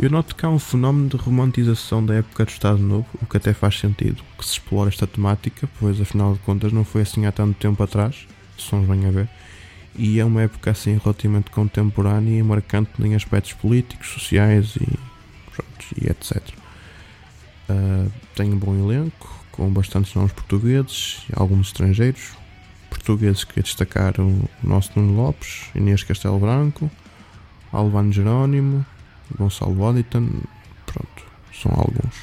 Eu 0.01 0.09
noto 0.09 0.35
que 0.35 0.43
há 0.43 0.49
um 0.49 0.57
fenómeno 0.57 1.09
de 1.09 1.15
romantização 1.15 2.03
da 2.03 2.15
época 2.15 2.43
do 2.43 2.49
Estado 2.49 2.79
Novo, 2.79 3.05
o 3.21 3.25
que 3.27 3.37
até 3.37 3.53
faz 3.53 3.77
sentido 3.77 4.23
que 4.35 4.43
se 4.43 4.53
explore 4.53 4.89
esta 4.89 5.05
temática, 5.05 5.69
pois 5.79 6.01
afinal 6.01 6.33
de 6.33 6.39
contas 6.39 6.73
não 6.73 6.83
foi 6.83 7.03
assim 7.03 7.27
há 7.27 7.31
tanto 7.31 7.53
tempo 7.59 7.83
atrás, 7.83 8.27
se 8.57 8.63
sons 8.63 8.87
bem 8.87 9.05
a 9.05 9.11
ver, 9.11 9.29
e 9.95 10.19
é 10.19 10.25
uma 10.25 10.41
época 10.41 10.71
assim 10.71 10.97
relativamente 10.97 11.51
contemporânea 11.51 12.39
e 12.39 12.41
marcante 12.41 12.89
em 12.99 13.13
aspectos 13.13 13.53
políticos, 13.53 14.07
sociais 14.07 14.75
e, 14.75 14.87
pronto, 15.53 15.85
e 15.95 16.07
etc. 16.09 16.35
Uh, 16.39 16.49
ah, 17.69 18.07
tem 18.33 18.51
um 18.51 18.57
bom 18.57 18.73
elenco, 18.73 19.45
com 19.51 19.69
bastantes 19.71 20.15
nomes 20.15 20.31
portugueses 20.31 21.27
e 21.29 21.33
alguns 21.39 21.67
estrangeiros. 21.67 22.31
Portugueses 22.89 23.43
que 23.43 23.61
destacar 23.61 24.19
o 24.19 24.49
nosso 24.63 24.99
Nuno 24.99 25.15
Lopes, 25.15 25.69
Inês 25.75 26.03
Castelo 26.03 26.39
Branco, 26.39 26.89
Alvano 27.71 28.11
Jerónimo, 28.11 28.83
Gonçalo 29.37 29.75
Waddington, 29.75 30.27
pronto, 30.85 31.25
são 31.53 31.71
alguns. 31.71 32.15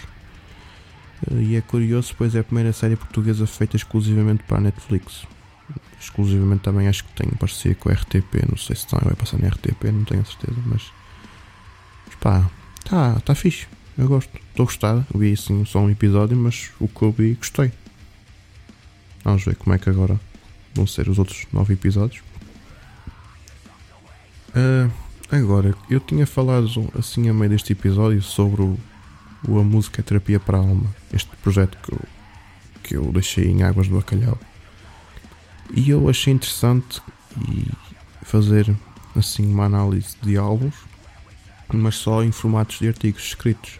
Eh, 1.30 1.42
e 1.42 1.56
é 1.56 1.60
curioso, 1.60 2.14
pois 2.16 2.34
é 2.34 2.40
a 2.40 2.44
primeira 2.44 2.72
série 2.72 2.96
portuguesa 2.96 3.46
feita 3.46 3.76
exclusivamente 3.76 4.42
para 4.44 4.58
a 4.58 4.60
Netflix. 4.60 5.26
Exclusivamente 6.00 6.62
também 6.62 6.88
acho 6.88 7.04
que 7.04 7.12
tem 7.12 7.28
parceria 7.32 7.74
com 7.74 7.88
a 7.88 7.92
RTP, 7.92 8.48
não 8.48 8.56
sei 8.56 8.76
se 8.76 8.86
também 8.86 9.06
vai 9.06 9.16
passar 9.16 9.38
na 9.38 9.48
RTP, 9.48 9.84
não 9.92 10.04
tenho 10.04 10.22
a 10.22 10.24
certeza, 10.24 10.58
mas, 10.64 10.92
mas 12.06 12.14
pá, 12.16 12.48
tá, 12.84 13.20
tá 13.20 13.34
fixe, 13.34 13.66
eu 13.96 14.06
gosto, 14.06 14.30
estou 14.50 14.64
gostado, 14.64 15.04
vi 15.14 15.32
assim 15.32 15.64
só 15.64 15.80
um 15.80 15.90
episódio, 15.90 16.36
mas 16.36 16.70
o 16.78 16.86
que 16.86 17.02
eu 17.02 17.12
vi 17.12 17.34
gostei. 17.34 17.72
Vamos 19.24 19.44
ver 19.44 19.56
como 19.56 19.74
é 19.74 19.78
que 19.78 19.90
agora 19.90 20.18
vão 20.72 20.86
ser 20.86 21.08
os 21.08 21.18
outros 21.18 21.46
nove 21.52 21.74
episódios. 21.74 22.22
Uh, 24.50 24.90
Agora, 25.30 25.74
eu 25.90 26.00
tinha 26.00 26.26
falado 26.26 26.90
assim 26.98 27.28
a 27.28 27.34
meio 27.34 27.50
deste 27.50 27.72
episódio 27.72 28.22
sobre 28.22 28.62
o, 28.62 28.78
o 29.46 29.58
A 29.58 29.62
Música 29.62 30.00
é 30.00 30.02
Terapia 30.02 30.40
para 30.40 30.56
a 30.56 30.60
Alma, 30.60 30.86
este 31.12 31.28
projeto 31.42 31.76
que 31.82 31.92
eu, 31.92 32.00
que 32.82 32.96
eu 32.96 33.12
deixei 33.12 33.44
em 33.44 33.62
Águas 33.62 33.88
do 33.88 33.96
Bacalhau. 33.96 34.38
E 35.74 35.90
eu 35.90 36.08
achei 36.08 36.32
interessante 36.32 37.02
fazer 38.22 38.74
assim 39.14 39.52
uma 39.52 39.66
análise 39.66 40.16
de 40.22 40.38
álbuns, 40.38 40.74
mas 41.70 41.96
só 41.96 42.24
em 42.24 42.32
formatos 42.32 42.78
de 42.78 42.88
artigos 42.88 43.22
escritos. 43.22 43.78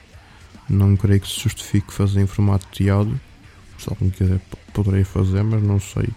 Não 0.69 0.97
creio 0.97 1.23
que 1.23 1.29
se 1.29 1.41
justifique 1.41 1.95
fazer 1.95 2.21
em 2.21 2.27
formato 2.27 2.67
de 2.73 2.91
áudio. 2.91 3.19
Se 3.79 3.89
alguém 3.89 4.11
quiser, 4.11 4.39
poderei 4.75 5.03
fazer, 5.03 5.43
mas 5.43 5.63
não 5.63 5.81
sei. 5.81 6.11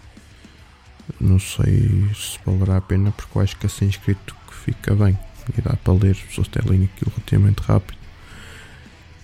Não 1.22 1.39
sei 1.39 2.10
se 2.13 2.38
valerá 2.46 2.78
a 2.78 2.82
pena, 2.82 3.12
porque 3.12 3.38
eu 3.38 3.41
acho 3.41 3.56
que 3.56 3.65
assim 3.65 3.88
escrito 3.88 4.36
fica 4.65 4.95
bem 4.95 5.17
e 5.58 5.62
dá 5.62 5.76
para 5.76 5.93
ler, 5.93 6.17
até 6.38 6.69
leem 6.69 6.86
aquilo 6.86 7.12
relativamente 7.15 7.62
rápido. 7.62 7.97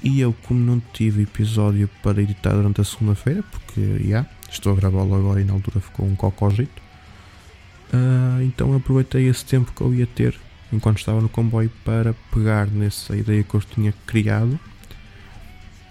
E 0.04 0.20
eu, 0.20 0.34
como 0.44 0.60
não 0.60 0.82
tive 0.94 1.24
episódio 1.24 1.90
para 2.04 2.22
editar 2.22 2.52
durante 2.52 2.82
a 2.82 2.84
segunda-feira, 2.84 3.44
porque 3.44 3.82
já 4.00 4.06
yeah, 4.06 4.30
estou 4.50 4.74
a 4.74 4.76
gravá-lo 4.76 5.16
agora 5.16 5.42
e 5.42 5.44
na 5.44 5.54
altura 5.54 5.80
ficou 5.80 6.06
um 6.06 6.16
cocózito, 6.16 6.82
uh, 7.94 8.42
então 8.44 8.76
aproveitei 8.76 9.28
esse 9.28 9.44
tempo 9.44 9.72
que 9.74 9.82
eu 9.82 9.94
ia 9.94 10.08
ter 10.08 10.40
enquanto 10.72 10.98
estava 10.98 11.22
no 11.22 11.30
comboio 11.30 11.72
para 11.84 12.14
pegar 12.32 12.68
nessa 12.68 13.16
ideia 13.16 13.44
que 13.44 13.56
eu 13.56 13.62
tinha 13.62 13.94
criado. 14.06 14.60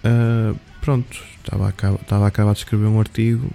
Uh, 0.05 0.57
pronto, 0.81 1.21
estava 1.43 1.67
a, 1.67 1.95
estava 1.95 2.25
a 2.25 2.29
acabar 2.29 2.53
de 2.53 2.59
escrever 2.59 2.87
um 2.87 3.01
artigo 3.01 3.51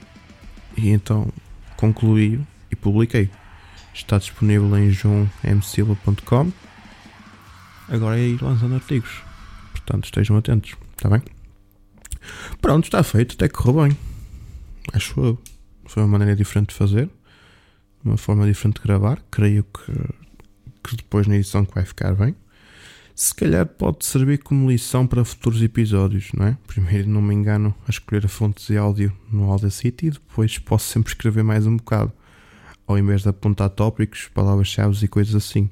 e 0.76 0.90
então 0.90 1.32
concluí 1.78 2.42
e 2.70 2.76
publiquei. 2.76 3.30
Está 3.94 4.18
disponível 4.18 4.78
em 4.78 4.90
joãomsilva.com. 4.90 6.52
Agora 7.90 8.18
é 8.18 8.24
ir 8.24 8.42
lançando 8.42 8.76
artigos. 8.76 9.22
Portanto, 9.72 10.06
estejam 10.06 10.38
atentos. 10.38 10.76
Está 10.96 11.10
bem? 11.10 11.22
Pronto, 12.62 12.86
está 12.86 13.04
feito. 13.04 13.36
Até 13.36 13.50
correu 13.50 13.84
bem. 13.84 13.98
Acho 14.94 15.20
eu. 15.20 15.42
Foi 15.86 16.04
uma 16.04 16.10
maneira 16.10 16.36
diferente 16.36 16.70
de 16.70 16.76
fazer. 16.76 17.10
Uma 18.04 18.18
forma 18.18 18.46
diferente 18.46 18.76
de 18.76 18.88
gravar. 18.88 19.22
Creio 19.30 19.64
que, 19.66 19.92
que 20.84 20.96
depois 20.96 21.28
na 21.28 21.36
edição 21.36 21.66
que 21.66 21.76
vai 21.76 21.84
ficar 21.84 22.16
bem. 22.16 22.36
Se 23.14 23.36
calhar 23.36 23.66
pode 23.66 24.06
servir 24.06 24.40
como 24.40 24.72
lição 24.72 25.06
para 25.06 25.26
futuros 25.26 25.62
episódios, 25.62 26.32
não 26.34 26.48
é? 26.48 26.58
Primeiro, 26.66 27.10
não 27.10 27.22
me 27.22 27.36
engano, 27.36 27.76
a 27.86 27.92
escolher 27.92 28.26
a 28.26 28.30
fonte 28.30 28.66
de 28.66 28.78
áudio 28.78 29.16
no 29.32 29.52
Audacity 29.52 30.08
e 30.08 30.12
depois 30.12 30.58
posso 30.58 30.88
sempre 30.88 31.12
escrever 31.12 31.44
mais 31.44 31.68
um 31.68 31.76
bocado 31.76 32.14
ao 32.92 33.00
invés 33.00 33.24
de 33.24 33.30
apontar 33.30 33.70
tópicos, 33.70 34.30
palavras-chave 34.34 34.98
e 35.04 35.08
coisas 35.08 35.36
assim. 35.36 35.70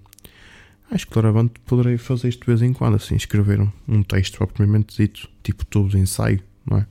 Acho 0.91 1.05
que 1.05 1.13
claramente 1.13 1.59
poderei 1.65 1.97
fazer 1.97 2.29
isto 2.29 2.41
de 2.41 2.47
vez 2.47 2.61
em 2.61 2.73
quando, 2.73 2.95
assim, 2.95 3.15
escrever 3.15 3.61
um, 3.87 4.03
texto 4.03 4.37
propriamente 4.37 4.97
dito, 4.97 5.29
tipo 5.43 5.63
tubo 5.65 5.89
de 5.89 5.99
ensaio, 5.99 6.41
não 6.65 6.77
é? 6.77 6.87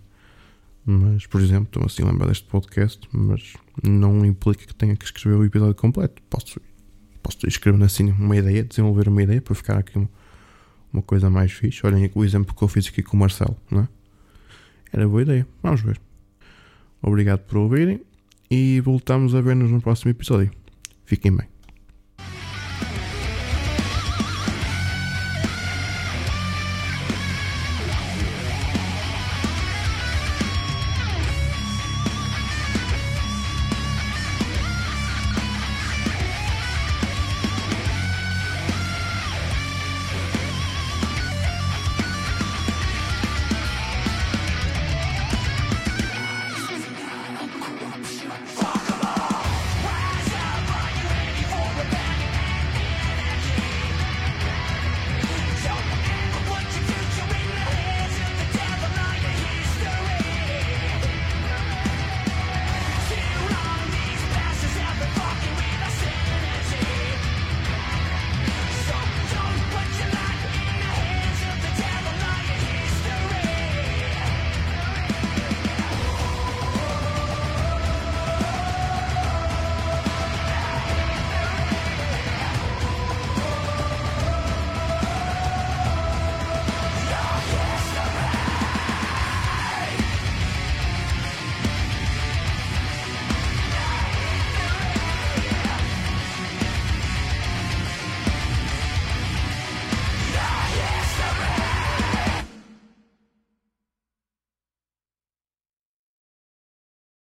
Mas, 0.86 1.26
por 1.26 1.40
exemplo, 1.40 1.64
estou 1.64 1.84
assim 1.84 2.02
a 2.02 2.06
lembrar 2.06 2.28
deste 2.28 2.46
podcast, 2.46 3.08
mas 3.12 3.54
não 3.82 4.24
implica 4.24 4.64
que 4.64 4.74
tenha 4.74 4.96
que 4.96 5.04
escrever 5.04 5.36
o 5.36 5.44
episódio 5.44 5.74
completo. 5.74 6.22
Posso, 6.30 6.60
posso 7.22 7.46
escrever 7.46 7.82
assim 7.84 8.10
uma 8.12 8.36
ideia, 8.36 8.62
desenvolver 8.62 9.08
uma 9.08 9.22
ideia 9.22 9.42
para 9.42 9.54
ficar 9.54 9.78
aqui 9.78 9.98
um, 9.98 10.06
uma 10.92 11.02
coisa 11.02 11.28
mais 11.28 11.52
fixe. 11.52 11.84
Olhem 11.84 12.10
o 12.14 12.24
exemplo 12.24 12.54
que 12.54 12.62
eu 12.62 12.68
fiz 12.68 12.86
aqui 12.86 13.02
com 13.02 13.16
o 13.16 13.20
Marcelo, 13.20 13.56
não 13.70 13.80
é? 13.80 13.88
Era 14.92 15.06
boa 15.06 15.22
ideia. 15.22 15.46
Vamos 15.62 15.82
ver. 15.82 16.00
Obrigado 17.02 17.40
por 17.40 17.58
ouvirem 17.58 18.00
e 18.50 18.80
voltamos 18.80 19.34
a 19.34 19.40
ver-nos 19.40 19.70
no 19.70 19.80
próximo 19.80 20.10
episódio. 20.10 20.50
Fiquem 21.04 21.36
bem. 21.36 21.57